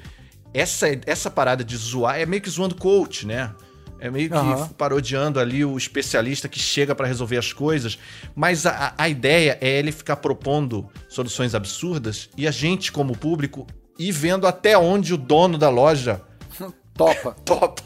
[0.53, 3.53] essa, essa parada de zoar é meio que zoando coach, né?
[3.99, 4.69] É meio que Aham.
[4.77, 7.97] parodiando ali o especialista que chega pra resolver as coisas.
[8.35, 13.65] Mas a, a ideia é ele ficar propondo soluções absurdas e a gente, como público,
[13.97, 16.21] ir vendo até onde o dono da loja
[16.93, 17.35] Topa.
[17.45, 17.83] topa.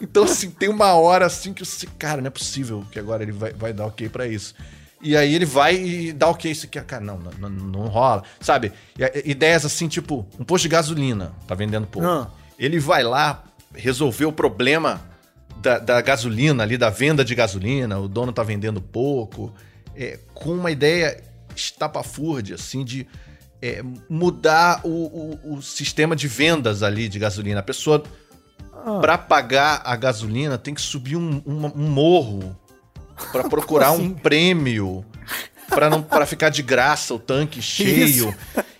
[0.00, 3.32] Então, assim, tem uma hora assim que você, cara, não é possível que agora ele
[3.32, 4.54] vai, vai dar ok pra isso.
[5.02, 6.80] E aí ele vai e dá ok isso aqui.
[6.80, 8.22] Cara, não, não, não, não rola.
[8.40, 8.72] Sabe?
[9.24, 12.08] Ideias assim, tipo, um posto de gasolina tá vendendo pouco.
[12.08, 12.30] Ah.
[12.58, 13.44] Ele vai lá
[13.74, 15.00] resolver o problema
[15.58, 19.52] da, da gasolina ali, da venda de gasolina, o dono tá vendendo pouco.
[19.94, 21.22] É, com uma ideia
[21.54, 23.06] estapafúrdia, assim, de
[23.62, 24.88] é, mudar o,
[25.44, 27.60] o- o sistema de vendas ali de gasolina.
[27.60, 28.02] A pessoa
[28.88, 28.98] Ah.
[29.00, 32.56] Pra pagar a gasolina, tem que subir um, um- um morro
[33.32, 34.06] pra procurar assim?
[34.06, 35.04] um prêmio
[35.68, 38.34] pra não para ficar de graça o tanque cheio.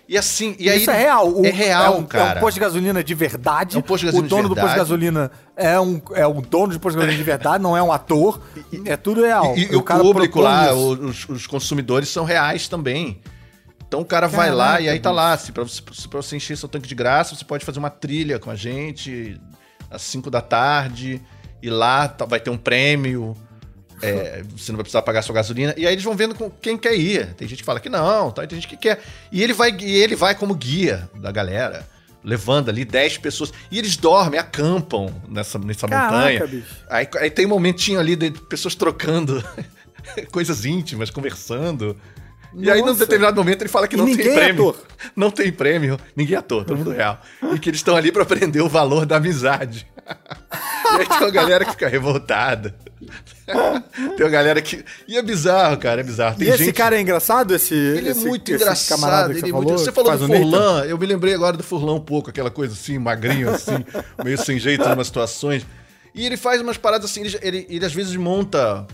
[0.09, 1.27] E assim, e aí Isso é real.
[1.29, 2.35] O- é real, é um, cara.
[2.35, 3.75] É um posto de gasolina de verdade.
[3.75, 6.25] É um posto de gasolina o dono de do posto de gasolina é um, é
[6.27, 8.41] um dono de posto de gasolina de verdade, não é um ator.
[8.85, 9.53] é tudo real.
[9.57, 10.91] E, e o, cara público lá, isso.
[10.93, 13.19] os, os consumidores são reais também.
[13.85, 15.37] Então o cara vai lá e aí tá lá.
[15.37, 17.89] Se pra, você, se pra você encher seu tanque de graça, você pode fazer uma
[17.89, 19.39] trilha com a gente
[19.91, 21.21] às 5 da tarde.
[21.61, 23.35] E lá tá- vai ter um prêmio.
[24.01, 25.73] É, você não vai precisar pagar sua gasolina.
[25.77, 27.33] E aí eles vão vendo com quem quer ir.
[27.33, 28.45] Tem gente que fala que não, tá?
[28.45, 29.01] tem gente que quer.
[29.31, 31.87] E ele vai, e ele vai como guia da galera.
[32.23, 33.53] Levando ali 10 pessoas.
[33.71, 36.47] E eles dormem, acampam nessa, nessa Caraca, montanha.
[36.47, 36.75] bicho.
[36.89, 39.41] Aí, aí tem um momentinho ali de pessoas trocando
[40.31, 41.95] coisas íntimas, conversando.
[42.55, 42.99] E aí, num Nossa.
[42.99, 44.69] determinado momento, ele fala que E não tem é prêmio.
[44.69, 44.87] ator.
[45.15, 45.99] Não tem prêmio.
[46.15, 47.21] Ninguém é ator, todo mundo real.
[47.53, 49.85] E que eles estão ali pra aprender o valor da amizade.
[50.97, 52.75] e aí tem uma galera que fica revoltada.
[53.45, 54.83] tem uma galera que.
[55.07, 56.35] E é bizarro, cara, é bizarro.
[56.35, 56.75] E Tem esse gente...
[56.75, 57.53] cara é engraçado?
[57.55, 59.31] Esse, Ele é esse- muito esse engraçado.
[59.31, 60.41] ele você é muito- falou, Você que falou do Nathan?
[60.43, 63.83] Furlan, eu me lembrei agora do Furlan um pouco, aquela coisa assim, magrinho, assim,
[64.23, 65.65] meio sem jeito em umas situações.
[66.13, 68.85] E ele faz umas paradas assim, ele, ele, ele às vezes monta.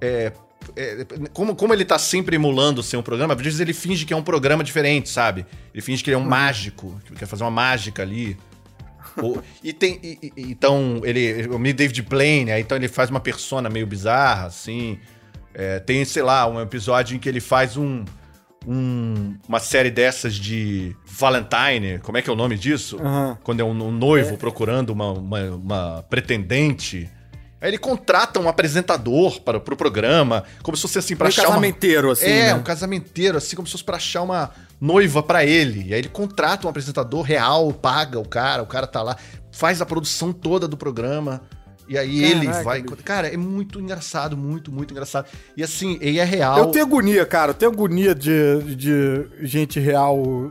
[0.00, 0.32] é,
[0.76, 4.12] é, como, como ele tá sempre emulando ser um programa, às vezes ele finge que
[4.12, 5.44] é um programa diferente, sabe?
[5.74, 8.36] Ele finge que ele é um mágico, que quer fazer uma mágica ali.
[9.22, 9.98] Ou- e tem.
[10.02, 11.46] e- e- então, ele.
[11.48, 14.98] O meio David Blaine, aí então ele faz uma persona meio bizarra, assim.
[15.54, 18.04] É, tem, sei lá, um episódio em que ele faz um,
[18.66, 21.98] um- uma série dessas de Valentine.
[22.02, 22.98] Como é que é o nome disso?
[23.00, 23.38] Aham.
[23.42, 27.08] Quando é um, um noivo procurando uma, uma, uma pretendente.
[27.60, 31.42] Aí ele contrata um apresentador para, pro programa, como se fosse assim, pra Meio achar
[31.42, 32.54] uma- casamenteiro, assim, É, né?
[32.54, 34.50] um casamenteiro, assim, como se fosse pra achar uma
[34.80, 35.88] noiva pra ele.
[35.88, 39.16] E aí ele contrata um apresentador real, paga o cara, o cara tá lá,
[39.52, 41.42] faz a produção toda do programa.
[41.88, 42.82] E aí ele Caraca, vai.
[42.82, 42.96] bicho.
[43.04, 45.26] Cara, é muito engraçado, muito, muito engraçado.
[45.56, 46.56] E assim, e é real.
[46.58, 47.50] Eu tenho agonia, cara.
[47.50, 50.50] Eu tenho agonia de, de gente real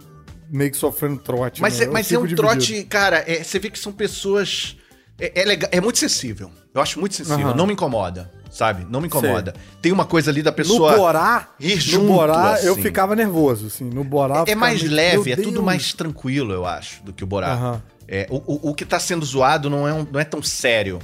[0.50, 1.62] meio que sofrendo trote.
[1.62, 1.86] Mas, né?
[1.86, 2.42] é, mas é um dividido.
[2.42, 4.76] trote, cara, é- você vê que são pessoas.
[5.18, 6.52] É, é, legal, é muito sensível.
[6.74, 7.48] Eu acho muito sensível.
[7.48, 7.56] Aham.
[7.56, 8.86] Não me incomoda, sabe?
[8.90, 9.54] Não me incomoda.
[9.82, 10.92] Tem uma coisa ali da pessoa.
[10.92, 12.82] No Borá, no junto, Borá eu assim.
[12.82, 13.86] ficava nervoso, assim.
[13.86, 15.64] No Borá eu É ficava mais meio- leve, Meu é tudo Deus.
[15.66, 17.54] mais tranquilo, eu acho, do que o Borá.
[17.54, 17.84] Aham.
[18.08, 21.00] É, o, o, o que tá sendo zoado não é, um- não é tão sério.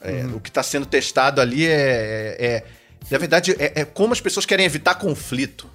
[0.00, 0.36] É, Uhum.
[0.36, 1.70] O que tá sendo testado ali é.
[2.38, 2.64] é- é-
[3.10, 5.66] na verdade, é, é como as pessoas querem evitar conflito.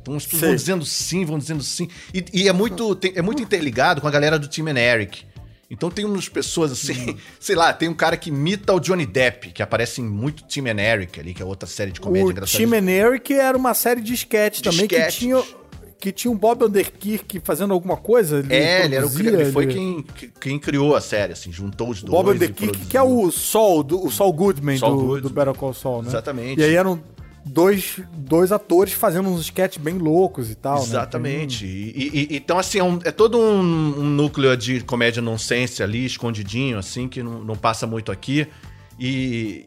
[0.00, 0.48] Então as pessoas Sei.
[0.48, 1.88] vão dizendo sim, vão dizendo sim.
[2.14, 5.24] E, e é, muito, tem- é muito interligado com a galera do and Eric.
[5.70, 7.16] Então tem umas pessoas assim, Uhum.
[7.38, 10.66] sei lá, tem um cara que imita o Johnny Depp, que aparece em muito Team
[10.66, 12.58] and Eric ali, que é outra série de comédia O engraçada.
[12.58, 15.14] Team and Eric era uma série de sketch também sketches.
[15.14, 15.42] que tinha
[16.00, 18.38] que tinha um Bob Underkirk fazendo alguma coisa.
[18.38, 21.90] Ele É, ele, era o, ele foi quem, que- quem criou a série, assim, juntou
[21.90, 22.10] os dois.
[22.10, 25.20] Bob Underkirk, que é o Sol, do, o Sol Goodman Saul do, Goodman.
[25.20, 26.08] do Better Call Saul, né?
[26.08, 26.58] Exatamente.
[26.58, 27.02] E aí eram
[27.44, 30.84] dois, dois atores fazendo uns sketches bem loucos e tal, né?
[30.84, 31.66] Exatamente.
[31.66, 33.60] E, e- e- então, assim, é, um- é todo um,
[34.00, 38.46] um núcleo de comédia nonsense ali, escondidinho, assim, que não, não passa muito aqui.
[38.98, 39.66] E,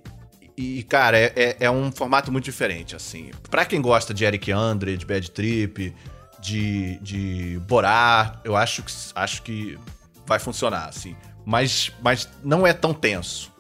[0.56, 3.32] e cara, é, é- é um formato muito diferente, assim.
[3.50, 5.94] Pra quem gosta de Eric Andre, de Bad Trip,
[6.40, 9.78] de, de Borá, eu acho que, acho que
[10.26, 11.16] vai funcionar, assim.
[11.46, 13.52] Mas, mas não é tão tenso.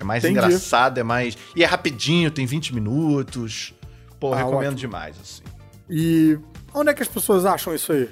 [0.00, 0.38] É mais Entendi.
[0.44, 1.36] engraçado, é mais...
[1.54, 3.74] E é rapidinho, tem 20 minutos.
[4.18, 4.76] Pô, Ah, recomendo ótimo.
[4.76, 5.42] demais, assim.
[5.88, 6.38] E
[6.74, 8.08] onde é que as pessoas acham isso aí?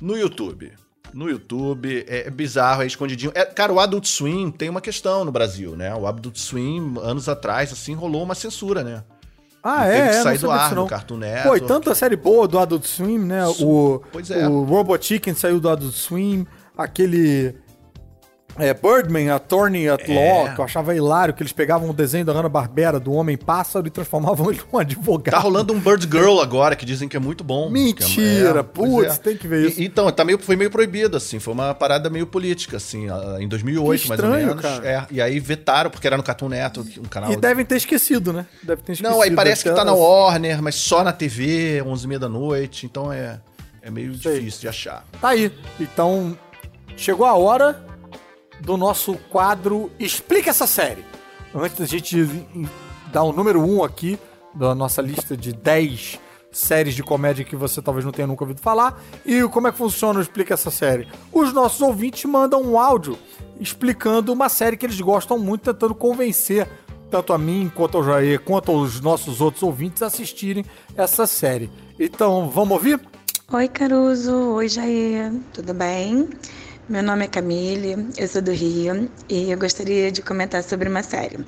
[0.00, 0.72] No YouTube.
[1.14, 3.30] No YouTube, é, é bizarro, é escondidinho.
[3.34, 5.94] É, cara, o Adult Swim tem uma questão no Brasil, né?
[5.94, 9.04] O Adult Swim, anos atrás, assim, rolou uma censura, né?
[9.62, 10.86] Ah, Teve é, que é, sair do ar no.
[10.88, 11.66] Cartoon Pô, e Network.
[11.68, 13.46] tanta série boa do Adult Swim, né?
[13.60, 14.48] O, Pois é.
[14.48, 16.46] o Robot Chicken saiu do Adult Swim,
[16.76, 17.54] aquele
[18.58, 20.14] é, Birdman, Attorney at É.
[20.14, 23.90] Law, que eu achava hilário, que eles pegavam o desenho da Hanna-Barbera, do Homem-Pássaro, e
[23.90, 25.32] transformavam ele num advogado.
[25.34, 27.70] Tá rolando um Bird Girl agora, que dizem que é muito bom.
[27.70, 29.82] Mentira, Que é- putz, pois tem que ver E- isso.
[29.82, 31.38] então, tá meio, foi meio proibido, assim.
[31.38, 33.06] Foi uma parada meio política, assim,
[33.40, 34.62] em 2008, Que mais ou estranho, menos.
[34.62, 34.86] cara.
[34.88, 37.32] É, e aí vetaram, porque era no Cartoon Network, um canal...
[37.32, 38.46] E de- devem ter esquecido, né?
[38.62, 39.14] Deve ter esquecido.
[39.14, 42.86] Não, aí parece que tá na Warner, mas só na TV, 11h30 da noite.
[42.86, 43.40] Então é,
[43.80, 44.38] é meio Sei.
[44.38, 45.04] difícil de achar.
[45.20, 45.50] Tá aí.
[45.80, 46.36] Então,
[46.96, 47.80] chegou a hora
[48.62, 51.04] do nosso quadro Explica essa série.
[51.54, 52.24] Antes da gente
[53.12, 54.18] dar o número 1 um aqui
[54.54, 56.18] da nossa lista de 10
[56.50, 59.02] séries de comédia que você talvez não tenha nunca ouvido falar.
[59.24, 61.08] E como é que funciona o Explica essa série?
[61.32, 63.18] Os nossos ouvintes mandam um áudio
[63.58, 66.68] explicando uma série que eles gostam muito, tentando convencer
[67.10, 70.64] tanto a mim, quanto ao Jair, quanto aos nossos outros ouvintes a assistirem
[70.96, 71.70] essa série.
[71.98, 72.98] Então, vamos ouvir?
[73.52, 74.34] Oi, Caruso.
[74.54, 75.32] Oi, Jair.
[75.52, 76.26] Tudo bem?
[76.88, 81.04] Meu nome é Camille, eu sou do Rio e eu gostaria de comentar sobre uma
[81.04, 81.38] série.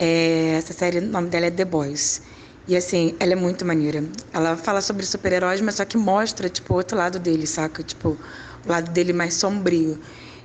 [0.00, 2.22] É, essa série, o nome dela é The Boys.
[2.66, 4.02] E assim, ela é muito maneira.
[4.32, 7.84] Ela fala sobre super-heróis, mas só que mostra, tipo, o outro lado dele, saca?
[7.84, 8.18] Tipo,
[8.66, 10.00] o lado dele mais sombrio.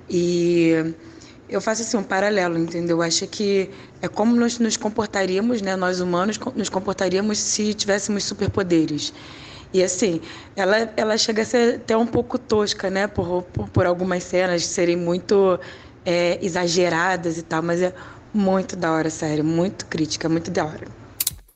[0.07, 0.93] E
[1.49, 2.97] eu faço assim um paralelo, entendeu?
[2.97, 5.75] Eu acho que é como nós nos comportaríamos, né?
[5.75, 9.11] Nós humanos nos comportaríamos se tivéssemos superpoderes.
[9.73, 10.21] E assim,
[10.55, 13.07] ela, ela chega a ser até um pouco tosca, né?
[13.07, 15.59] Por, por, por algumas cenas serem muito
[16.05, 17.93] é, exageradas e tal, mas é
[18.33, 19.43] muito da hora, sério.
[19.43, 20.87] Muito crítica, muito da hora.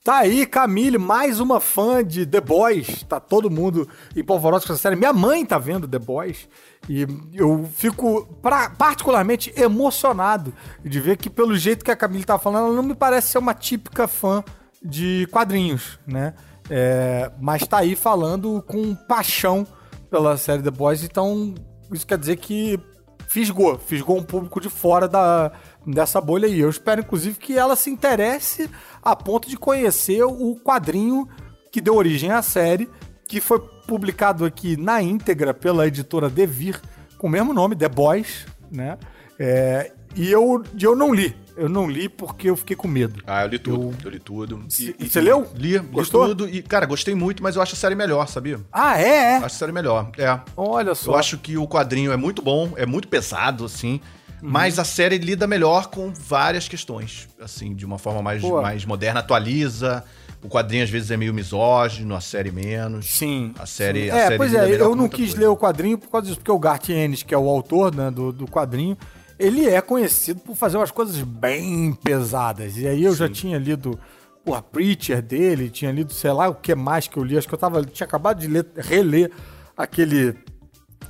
[0.03, 3.03] Tá aí, Camille, mais uma fã de The Boys.
[3.03, 4.95] Tá todo mundo empolvoroso com essa série.
[4.95, 6.47] Minha mãe tá vendo The Boys.
[6.87, 12.39] E eu fico pra- particularmente emocionado de ver que, pelo jeito que a Camille tá
[12.39, 14.41] falando, ela não me parece ser uma típica fã
[14.81, 16.33] de quadrinhos, né?
[16.69, 19.65] É, mas tá aí falando com paixão
[20.09, 21.03] pela série The Boys.
[21.03, 21.53] Então,
[21.91, 22.79] isso quer dizer que
[23.27, 25.51] fisgou, fisgou um público de fora da,
[25.85, 26.59] dessa bolha aí.
[26.59, 28.69] Eu espero, inclusive, que ela se interesse
[29.01, 31.27] a ponto de conhecer o quadrinho
[31.71, 32.89] que deu origem à série,
[33.27, 36.81] que foi publicado aqui na íntegra pela editora Devir,
[37.17, 38.97] com o mesmo nome, The Boys, né?
[39.39, 41.35] É, e eu, eu não li.
[41.57, 43.21] Eu não li porque eu fiquei com medo.
[43.25, 43.95] Ah, eu li tudo.
[44.03, 44.63] Eu, li tudo.
[44.69, 45.47] C- você leu?
[45.55, 46.27] Li, li Gostou?
[46.27, 46.47] tudo.
[46.49, 48.59] E, cara, gostei muito, mas eu acho a série melhor, sabia?
[48.71, 49.37] Ah, é?
[49.37, 50.11] Acho a série melhor.
[50.17, 50.39] É.
[50.55, 51.11] Olha só.
[51.11, 53.99] Eu acho que o quadrinho é muito bom, é muito pesado, assim.
[54.41, 54.49] Uhum.
[54.51, 58.61] Mas a série lida melhor com várias questões, assim, de uma forma mais, Pô.
[58.61, 60.03] mais moderna, atualiza.
[60.43, 63.07] O quadrinho às vezes é meio misógino, a série menos.
[63.07, 63.51] Sim.
[63.57, 64.05] A série.
[64.05, 64.11] Sim.
[64.11, 65.39] a É, série pois é, eu não quis coisa.
[65.39, 68.11] ler o quadrinho por causa disso, porque o Garth Ennis, que é o autor né,
[68.11, 68.95] do, do quadrinho,
[69.39, 72.77] ele é conhecido por fazer umas coisas bem pesadas.
[72.77, 73.99] E aí eu já tinha lido
[74.43, 77.37] porra, Preacher dele, tinha lido, sei lá, o que mais que eu li.
[77.37, 79.29] Acho que eu tava, tinha acabado de ler, reler
[79.75, 80.35] aquele.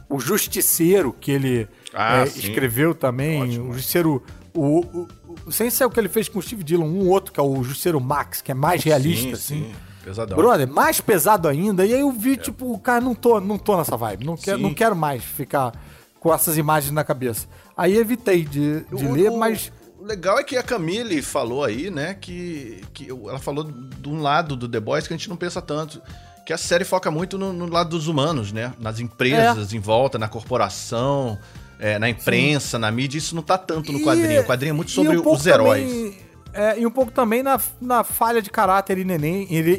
[0.09, 2.39] O Justiceiro, que ele Ah, é, sim.
[2.39, 3.43] escreveu também.
[3.43, 3.69] Ótimo.
[3.69, 4.23] O Justiceiro.
[4.53, 5.07] O, o,
[5.45, 7.43] o, sem ser o que ele fez com o Steve Dillon, um outro, que é
[7.43, 9.65] o Justiceiro Max, que é mais realista, sim, assim.
[9.65, 9.75] sim.
[10.03, 10.38] Pesadão.
[10.38, 11.86] Brother, mais pesado ainda.
[11.86, 14.25] E aí eu vi, tipo, cara, não tô, não tô nessa vibe.
[14.25, 14.63] Não quero, Sim.
[14.63, 15.73] não quero mais ficar
[16.19, 17.45] com essas imagens na cabeça.
[17.78, 19.71] Aí evitei de, de O- ler, mas.
[19.99, 24.21] O legal é que a Camille falou aí, né, que, que ela falou de um
[24.21, 26.01] lado do The Boys que a gente não pensa tanto.
[26.45, 28.73] Que a série foca muito no, no lado dos humanos, né?
[28.80, 31.38] Nas empresas em volta, na corporação,
[31.78, 33.17] é, na imprensa, na mídia.
[33.17, 34.41] Isso não tá tanto no E- quadrinho.
[34.41, 35.89] O quadrinho é muito sobre um os heróis.
[35.91, 36.17] também-
[36.53, 38.97] é, e um pouco também na, na falha de caráter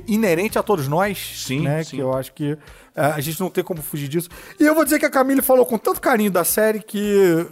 [0.07, 1.18] inerente a todos nós.
[1.46, 1.82] Sim, né?
[1.82, 1.96] sim.
[1.96, 2.57] Que eu acho que
[2.94, 4.28] é, a gente não tem como fugir disso.
[4.61, 7.46] E eu vou dizer que a Camille falou com tanto carinho da série que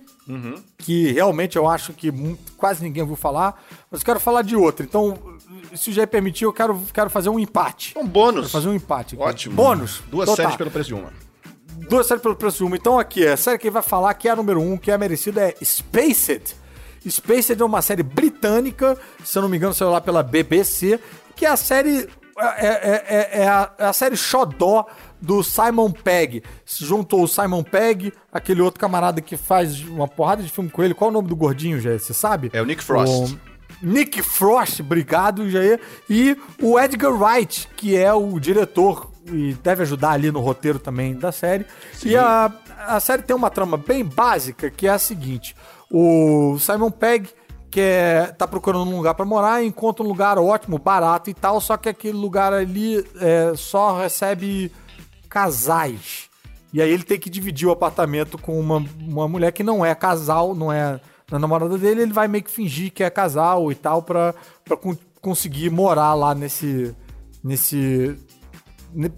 [0.78, 2.10] que realmente eu acho que
[2.56, 3.60] quase ninguém ouviu falar,
[3.90, 4.86] mas eu quero falar de outra.
[4.86, 5.18] Então,
[5.74, 7.92] se o Jair permitir, eu quero, quero fazer um empate.
[7.98, 8.42] Um bônus.
[8.42, 9.16] Quero fazer um empate.
[9.16, 9.24] aqui.
[9.24, 9.56] Ótimo.
[9.56, 10.00] Bônus.
[10.08, 10.58] Duas Então séries tá.
[10.58, 11.12] pelo preço de uma.
[11.88, 12.76] Duas séries pelo preço de uma.
[12.76, 14.96] Então aqui, a série que ele vai falar que é a número um, que é
[14.96, 16.54] merecida, é Spaced.
[17.06, 20.98] Spaced é uma série britânica, se eu não me engano, saiu lá pela BBC,
[21.36, 22.08] que é a série.
[22.38, 24.86] É, é- é- é a, é a série Xodó
[25.20, 26.42] do Simon Pegg.
[26.66, 30.82] Se juntou o Simon Pegg, aquele outro camarada que faz uma porrada de filme com
[30.82, 30.94] ele.
[30.94, 31.96] Qual é o nome do gordinho, já?
[31.98, 32.50] Você sabe?
[32.52, 33.36] É o Nick Frost.
[33.82, 35.80] Nick Frost, obrigado, Jair.
[36.08, 41.14] E o Edgar Wright, que é o diretor e deve ajudar ali no roteiro também
[41.14, 41.64] da série.
[42.04, 42.52] E a,
[42.86, 45.54] a série tem uma trama bem básica, que é a seguinte.
[45.90, 47.28] O Simon Pegg
[47.74, 51.76] quer, tá procurando um lugar pra morar, encontra um lugar ótimo, barato e tal, só
[51.76, 54.70] que aquele lugar ali é, só recebe
[55.28, 56.30] casais.
[56.72, 59.92] E aí ele tem que dividir o apartamento com uma, uma mulher que não é
[59.92, 61.00] casal, não é
[61.32, 64.04] a namorada dele, ele vai meio que fingir que é casal e tal
[64.80, 66.94] con- conseguir morar lá nesse.
[67.42, 68.16] nesse.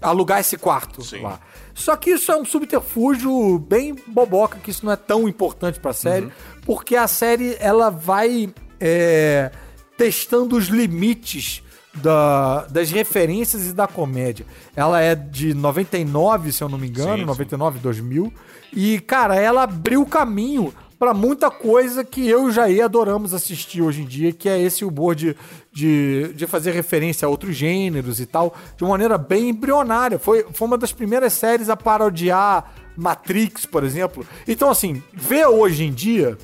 [0.01, 1.21] Alugar esse quarto Sim.
[1.21, 1.39] lá.
[1.73, 5.93] Só que isso é um subterfúgio bem boboca, que isso não é tão importante pra
[5.93, 6.31] série,
[6.65, 9.51] porque a série ela vai é,
[9.97, 11.63] testando os limites
[11.95, 14.45] da- das referências e da comédia.
[14.75, 17.25] Ela é de 99, se eu não me engano, Sim, sim.
[17.25, 18.31] 99, 2000.
[18.71, 23.33] E, cara, ela abriu o caminho pra muita coisa que eu e o Jair adoramos
[23.33, 25.35] assistir hoje em dia, que é esse humor de,
[25.71, 30.17] de, de fazer referência a outros gêneros e tal, de uma maneira bem embrionária.
[30.17, 34.25] Foi, foi uma das primeiras séries a parodiar Matrix, por exemplo.
[34.47, 36.37] Então, assim, ver hoje em dia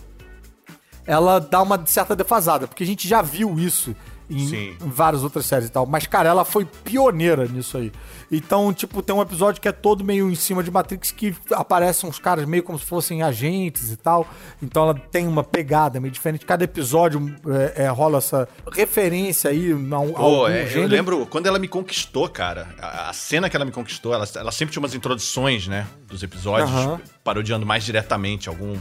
[1.05, 3.95] ela dá uma certa defasada, porque a gente já viu isso
[4.29, 4.75] em, Sim.
[4.79, 5.85] várias outras séries e tal.
[5.85, 7.91] Mas, cara, ela foi pioneira nisso aí.
[8.31, 12.09] Então, tipo, tem um episódio que é todo meio em cima de Matrix que aparecem
[12.09, 14.27] uns caras meio como se fossem agentes e tal.
[14.61, 16.45] Então ela tem uma pegada meio diferente.
[16.45, 17.35] Cada episódio
[17.75, 21.67] é, é, rola essa referência aí a, um- algum é, eu lembro quando ela me
[21.67, 22.67] conquistou, cara.
[22.79, 25.85] A, a cena que ela me conquistou, ela, ela sempre tinha umas introduções, né?
[26.07, 26.99] Dos episódios, Aham.
[27.23, 28.75] parodiando mais diretamente algum,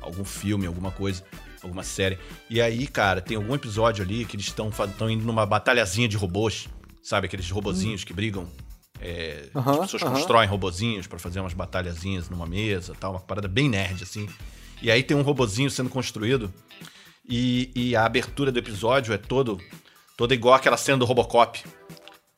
[0.00, 1.22] algum filme, alguma coisa,
[1.62, 2.18] alguma série.
[2.48, 4.70] E aí, cara, tem algum episódio ali que eles estão
[5.10, 6.68] indo numa batalhazinha de robôs,
[7.02, 7.26] sabe?
[7.26, 8.48] Aqueles robozinhos que brigam.
[9.00, 10.12] É, Aham, as pessoas aham.
[10.14, 14.28] constroem robozinhos pra fazer umas batalhazinhas numa mesa tal, uma parada bem nerd, assim.
[14.82, 16.52] E aí tem um robozinho sendo construído
[17.28, 19.60] e, e a abertura do episódio é todo
[20.16, 21.62] toda igual aquela cena do Robocop.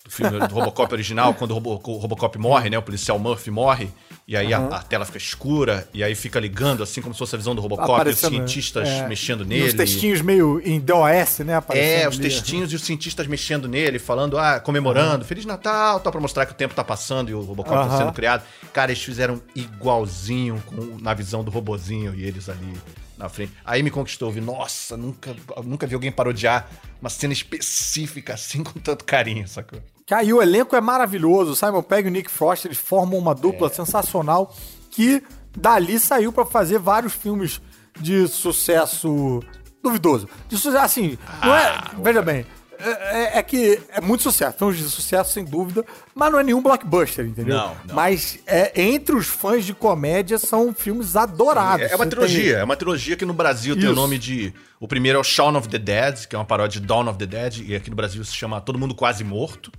[0.05, 2.77] Do filme do Robocop original, quando o, Robo- o Robocop morre, né?
[2.79, 3.91] O policial Murphy morre.
[4.31, 7.35] E aí a, a tela fica escura, e aí fica ligando, assim como se fosse
[7.35, 9.67] a visão do Robocop, e os Aparecendo, cientistas é, mexendo E nele.
[9.67, 11.55] os textinhos meio em DOS, né?
[11.55, 12.23] É, aparecendo os ali.
[12.29, 16.53] textinhos e os cientistas mexendo nele, falando, ah, comemorando, Feliz Natal, tal, pra mostrar que
[16.53, 17.99] o tempo tá passando e o Robocop tá Aham.
[17.99, 18.45] sendo criado.
[18.73, 22.73] Cara, eles fizeram igualzinho com, na visão do robozinho e eles ali
[23.19, 23.53] na frente.
[23.65, 26.71] Aí me conquistou, eu vi, nossa, nunca, nunca vi alguém parodiar
[27.01, 29.81] uma cena específica assim com tanto carinho, sacou?
[30.11, 31.53] Que aí o elenco é maravilhoso.
[31.53, 33.71] O Simon Pegg e o Nick Frost, eles formam uma dupla É.
[33.71, 34.53] sensacional
[34.91, 35.23] que
[35.57, 37.61] dali saiu pra fazer vários filmes
[38.01, 39.41] de sucesso
[39.81, 40.29] duvidoso.
[40.49, 41.65] De sucesso, assim, não é...
[41.69, 42.45] Ah, veja bem,
[42.81, 46.61] é, é que é muito sucesso, filmes de sucesso sem dúvida, mas não é nenhum
[46.61, 47.57] blockbuster, entendeu?
[47.57, 47.95] Não, não.
[47.95, 51.87] Mas é, entre os fãs de comédia são filmes adorados.
[51.87, 53.93] É, é uma trilogia, tem- é uma trilogia que no Brasil tem Isso.
[53.93, 54.53] o nome de.
[54.81, 57.17] O primeiro é o Shaun of the Dead, que é uma paródia de Dawn of
[57.17, 59.71] the Dead, e aqui no Brasil se chama Todo Mundo Quase Morto.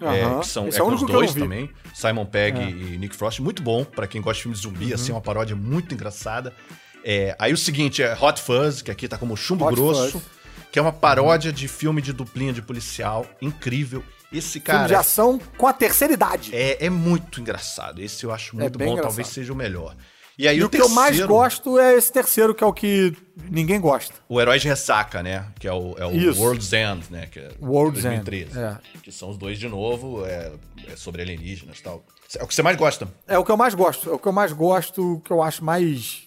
[0.00, 0.40] É, Aham.
[0.40, 0.84] que são Esse é é
[1.40, 3.40] também, Simon Pegg e Nick Frost.
[3.40, 4.94] Muito bom pra quem gosta de filmes de zumbi, Uhum.
[4.94, 6.52] assim, uma paródia muito engraçada.
[7.04, 10.24] É, aí o seguinte é Hot Fuzz, que aqui tá como Chumbo Hot Grosso, Fuzz.
[10.70, 14.02] que é uma paródia de filme de duplinha de policial, incrível.
[14.32, 16.54] Esse Filme cara de ação com a terceira idade.
[16.54, 18.00] é, é muito engraçado.
[18.00, 19.10] Esse eu acho muito bem bom, engraçado.
[19.10, 19.96] talvez seja o melhor.
[20.40, 22.66] E aí E o, o que eu mais terceiro- gosto é esse terceiro, que é
[22.66, 23.14] o que
[23.50, 24.14] ninguém gosta.
[24.26, 25.44] O Herói de Ressaca, né?
[25.58, 26.40] Que é o, é o Isso.
[26.40, 27.26] World's End, né?
[27.30, 28.50] Que é World's 2013.
[28.50, 28.78] End, é.
[29.02, 30.50] Que são os dois de novo, é,
[30.90, 32.02] é sobre alienígenas e tal.
[32.38, 33.06] É o que você mais gosta.
[33.28, 34.08] É o que eu mais gosto.
[34.08, 36.22] É o que eu mais gosto, o que eu acho mais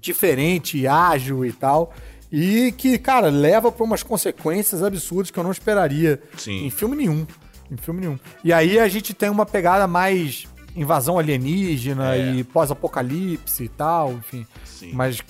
[0.00, 1.92] diferente, ágil e tal.
[2.30, 6.66] E que, cara, leva pra umas consequências absurdas que eu não esperaria Sim.
[6.66, 7.26] em filme nenhum.
[7.70, 8.18] Em filme nenhum.
[8.44, 10.46] E aí a gente tem uma pegada mais
[10.76, 12.34] invasão alienígena É.
[12.34, 14.46] e pós-apocalipse e tal, enfim.
[14.64, 14.92] Sim.
[14.92, 15.20] Mas,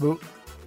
[0.00, 0.18] o-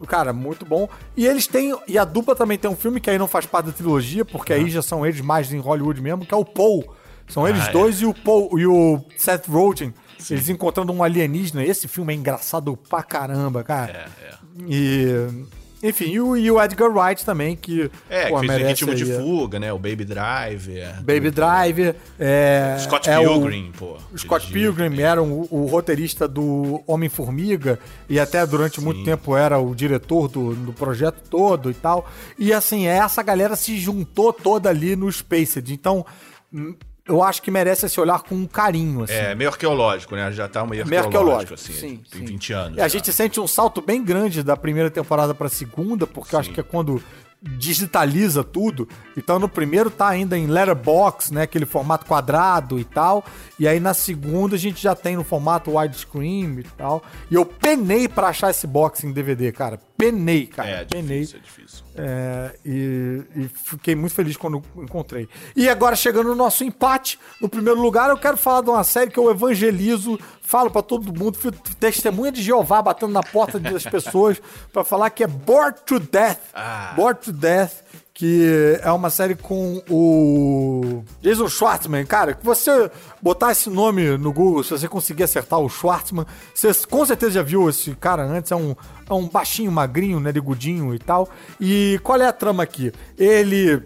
[0.08, 0.88] cara, muito bom.
[1.16, 1.78] E eles têm.
[1.88, 4.52] E a dupla também tem um filme que aí não faz parte da trilogia, porque
[4.54, 6.84] aí já são eles mais em Hollywood mesmo, que é o Paul.
[7.28, 7.72] São eles Ah, é.
[7.72, 9.94] dois e o Paul e o Seth Rogen.
[10.30, 11.64] Eles encontrando um alienígena.
[11.64, 13.92] Esse filme é engraçado pra caramba, cara.
[14.22, 14.36] É, é.
[14.68, 15.46] E,
[15.84, 18.96] Enfim, e o, e o Edgar Wright também, que É, pô, que fez o ritmo
[18.96, 19.74] de aí, fuga, né?
[19.74, 21.02] O Baby Driver.
[21.02, 21.96] Baby Driver.
[22.20, 23.98] É, Scott é o- Pilgrim, pô.
[24.14, 29.36] O Scott dirigiu Pilgrim era o, o roteirista do Homem-Formiga e até durante muito tempo
[29.36, 32.08] era o diretor do, do projeto todo e tal.
[32.38, 35.74] E assim, essa galera se juntou toda ali no Spaced.
[35.74, 36.06] Então,
[36.54, 36.76] hum,
[37.08, 39.14] eu acho que merece esse olhar com um carinho, assim.
[39.14, 40.32] É, meio arqueológico, né?
[40.32, 41.74] Já tá meio Meio arqueológico, arqueológico, assim.
[41.74, 42.26] sim, tem sim.
[42.34, 42.78] 20 anos.
[42.78, 42.88] E a já.
[42.90, 46.60] gente sente um salto bem grande da primeira temporada pra segunda, porque eu acho que
[46.60, 47.02] é quando
[47.42, 48.88] digitaliza tudo.
[49.18, 53.26] Então no primeiro tá ainda em letterbox, né, aquele formato quadrado e tal.
[53.60, 57.04] E aí na segunda a gente já tem no formato widescreen e tal.
[57.30, 59.80] E eu penei pra achar esse box em DVD, cara.
[60.02, 60.68] Penei, cara.
[60.68, 61.20] É, penei.
[61.20, 61.84] difícil, é difícil.
[61.96, 65.30] É, e, e fiquei muito feliz quando encontrei.
[65.56, 69.12] E agora, chegando no nosso empate, no primeiro lugar, eu quero falar de uma série
[69.12, 73.84] que eu evangelizo, falo pra todo mundo, fui testemunha de Jeová batendo na porta das
[73.84, 74.42] pessoas
[74.74, 76.40] pra falar que é Bored to Death.
[76.52, 76.94] Ah.
[76.96, 77.84] Bored to Death.
[78.14, 82.06] Que é uma série com o Jason Schwartzman.
[82.06, 86.72] Cara, que você botar esse nome no Google, se você conseguir acertar o Schwartzman, você
[86.88, 88.52] com certeza já viu esse cara antes.
[88.52, 88.76] É um,
[89.10, 91.28] é um baixinho, magrinho, narigudinho e tal.
[91.60, 92.92] E qual é a trama aqui?
[93.18, 93.82] Ele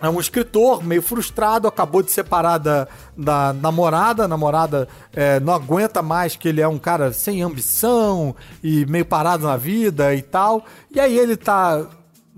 [0.00, 4.24] é um escritor meio frustrado, acabou de separar da, da namorada.
[4.24, 9.06] A namorada é, não aguenta mais que ele é um cara sem ambição e meio
[9.06, 10.64] parado na vida e tal.
[10.90, 11.86] E aí ele tá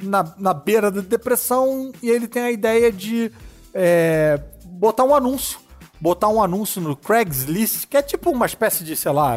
[0.02, 3.30] na, na beira da depressão e ele tem a ideia de
[3.74, 5.58] é, botar um anúncio.
[6.00, 9.36] Botar um anúncio no Craigslist, que é tipo uma espécie de, sei lá,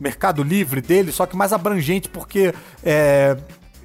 [0.00, 3.36] Mercado Livre dele, só que mais abrangente, porque é,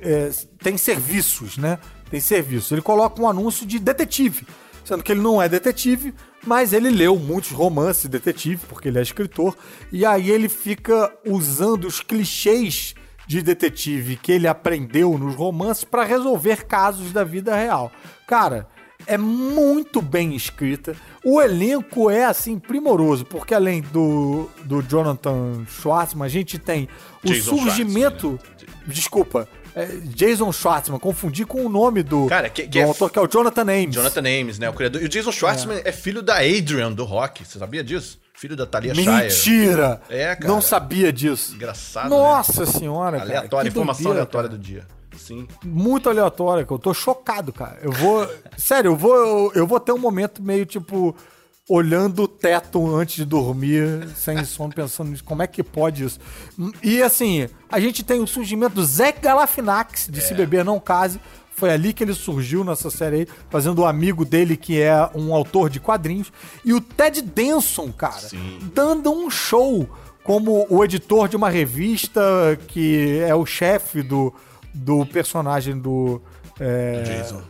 [0.01, 0.32] é,
[0.64, 1.78] tem serviços, né?
[2.10, 2.72] Tem serviços.
[2.72, 4.47] Ele coloca um anúncio de detetive,
[4.86, 6.14] sendo que ele não é detetive,
[6.45, 9.55] mas ele leu muitos romances de detetive, porque ele é escritor,
[9.91, 12.95] e aí ele fica usando os clichês
[13.28, 17.92] de detetive que ele aprendeu nos romances para resolver casos da vida real.
[18.26, 18.68] Cara,
[19.06, 20.96] é muito bem escrita.
[21.24, 26.88] O elenco é assim primoroso, porque além do, do Jonathan Schwartzman, a gente tem
[27.24, 28.40] o Jason surgimento.
[28.86, 29.48] Desculpa.
[29.76, 33.20] é, Jason Schwartzman, confundi com o nome do, Cara, que- que do é autor, que
[33.20, 33.94] é o Jonathan Ames.
[33.96, 34.70] Jonathan Ames, né?
[34.70, 35.02] O criador.
[35.02, 37.46] E o Jason Schwartzman é, filho da Adrian do rock.
[37.46, 38.20] Você sabia disso?
[38.38, 39.10] Filho da Talia Shire.
[39.10, 40.00] Mentira!
[40.08, 40.48] É, cara.
[40.48, 41.56] Não sabia disso.
[41.56, 42.10] Engraçado.
[42.10, 43.18] Nossa senhora, né?
[43.18, 43.40] cara.
[43.40, 44.60] Aleatória, informação aleatória cara.
[44.60, 44.86] do dia.
[45.18, 45.48] Sim.
[45.66, 47.80] muito aleatória, que eu tô chocado, cara.
[47.82, 48.30] Eu vou.
[48.56, 51.16] Sério, eu vou, eu, eu vou ter um momento meio tipo.
[51.70, 55.24] Olhando o teto antes de dormir, sem sono, pensando nisso.
[55.26, 56.18] Como é que pode isso?
[56.82, 61.20] E assim, a gente tem o surgimento do Zé Galafinax, de Se Beber Não Case.
[61.58, 65.34] Foi ali que ele surgiu nessa série aí, fazendo o amigo dele, que é um
[65.34, 66.32] autor de quadrinhos.
[66.64, 68.60] E o Ted Denson, cara, Sim.
[68.76, 69.89] dando um show
[70.24, 72.22] como o editor de uma revista
[72.68, 74.32] que é o chefe do,
[74.72, 76.22] do personagem do.
[76.60, 77.41] É, Jason.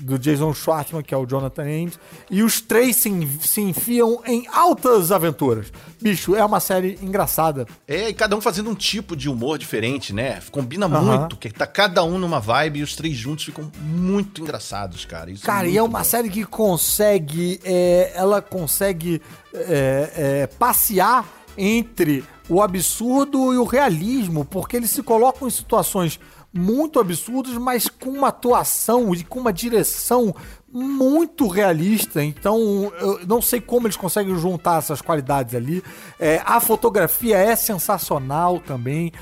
[0.00, 1.98] Do Jason Schwartzman, que é o Jonathan Ames.
[2.30, 5.72] E os três se, se enfiam em altas aventuras.
[6.00, 7.66] Bicho, é uma série engraçada.
[7.86, 10.40] É, e cada um fazendo um tipo de humor diferente, né?
[10.50, 11.18] Combina Aham.
[11.18, 15.30] muito, que tá cada um numa vibe e os três juntos ficam muito engraçados, cara.
[15.30, 16.04] Isso Cara, e muito é uma bom.
[16.04, 17.60] série que consegue.
[17.64, 19.20] é, ela consegue
[19.54, 21.24] é, é, passear
[21.56, 26.18] entre o absurdo e o realismo, porque eles se colocam em situações
[26.52, 30.34] muito absurdas, mas com uma atuação e com uma direção
[30.72, 32.22] muito realista.
[32.22, 35.82] Então, eu não sei como eles conseguem juntar essas qualidades ali.
[36.18, 39.12] É, a fotografia é sensacional também.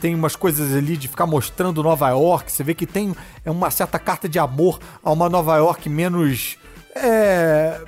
[0.00, 2.50] Tem umas coisas ali de ficar mostrando Nova York.
[2.50, 3.14] Você vê que tem
[3.44, 6.56] é uma certa carta de amor a uma Nova York menos.
[6.94, 7.80] É,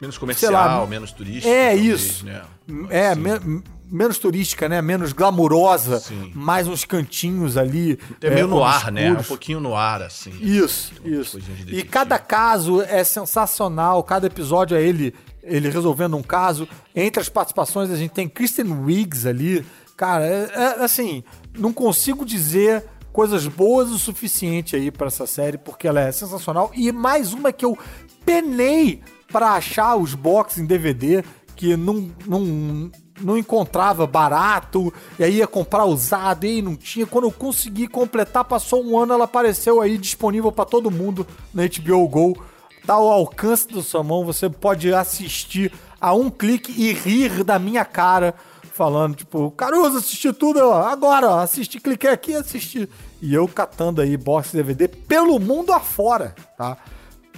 [0.00, 1.48] Menos comercial, lá, menos turístico.
[1.48, 2.26] é talvez, isso.
[2.26, 2.42] Né?
[2.90, 3.20] É, Assim.
[3.20, 4.80] me- menos turística, né?
[4.80, 6.00] Menos glamurosa.
[6.00, 6.32] Sim.
[6.34, 7.98] Mais uns cantinhos ali.
[8.20, 9.12] É meio no ar, né?
[9.12, 10.32] Um pouquinho no ar, assim.
[10.40, 11.38] Isso, isso.
[11.68, 16.68] E cada caso é sensacional, cada episódio é ele, ele resolvendo um caso.
[16.94, 19.64] Entre as participações a gente tem Kristen Wiggs ali.
[19.96, 21.22] Cara, é, é, assim,
[21.56, 26.72] não consigo dizer coisas boas o suficiente aí pra essa série, porque ela é sensacional.
[26.74, 27.78] E mais uma que eu
[28.24, 31.22] penei pra achar os box em DVD,
[31.54, 32.90] que não, não,
[33.20, 37.06] não encontrava barato, e aí ia comprar usado, e aí não tinha.
[37.06, 41.62] Quando eu consegui completar, passou um ano, ela apareceu aí disponível pra todo mundo na
[41.66, 42.44] HBO Go.
[42.86, 47.58] Tá ao alcance da sua mão, você pode assistir a um clique e rir da
[47.58, 48.34] minha cara,
[48.72, 52.88] falando, tipo, Caruso, assisti tudo, agora, ó, assisti, cliquei aqui e assisti.
[53.22, 56.76] E eu catando aí box DVD pelo mundo afora, tá?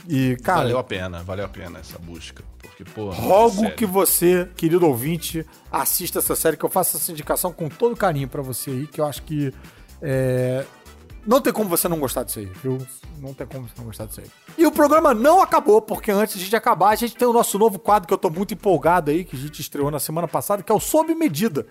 [0.09, 2.43] E, cara, Valeu a pena, valeu a pena essa busca.
[2.59, 3.11] Porque, pô.
[3.11, 3.77] Rogo sério.
[3.77, 8.29] que você, querido ouvinte, assista essa série, que eu faço essa indicação com todo carinho
[8.29, 9.53] pra você aí, que eu acho que
[10.03, 10.65] é,
[11.27, 12.79] Não tem como você não gostar disso aí, viu?
[13.19, 14.27] Não tem como você não gostar disso aí.
[14.59, 17.79] E o programa não acabou, porque antes de acabar, a gente tem o nosso novo
[17.79, 20.71] quadro que eu tô muito empolgado aí, que a gente estreou na semana passada, que
[20.71, 21.67] é o Sob Medida.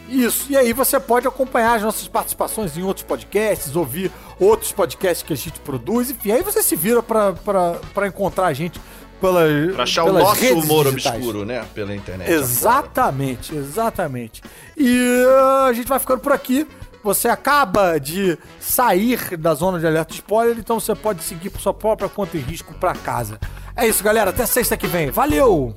[0.10, 0.46] Isso.
[0.52, 5.34] E aí você pode acompanhar as nossas participações em outros podcasts, ouvir outros podcasts que
[5.34, 6.10] a gente produz.
[6.12, 8.80] Enfim, aí você se vira pra encontrar a gente
[9.20, 9.42] pela,
[9.74, 11.16] Pra achar o nosso humor digitais.
[11.16, 11.66] obscuro, né?
[11.74, 12.30] Pela internet.
[12.32, 14.44] Exatamente, exatamente.
[14.78, 16.68] E uh, a gente vai ficando por aqui.
[17.04, 21.74] Você acaba de sair da zona de alerta spoiler, então você pode seguir por sua
[21.74, 23.40] própria conta e risco pra casa.
[23.76, 24.32] É isso, galera.
[24.32, 25.12] Até sexta que vem.
[25.12, 25.74] Valeu!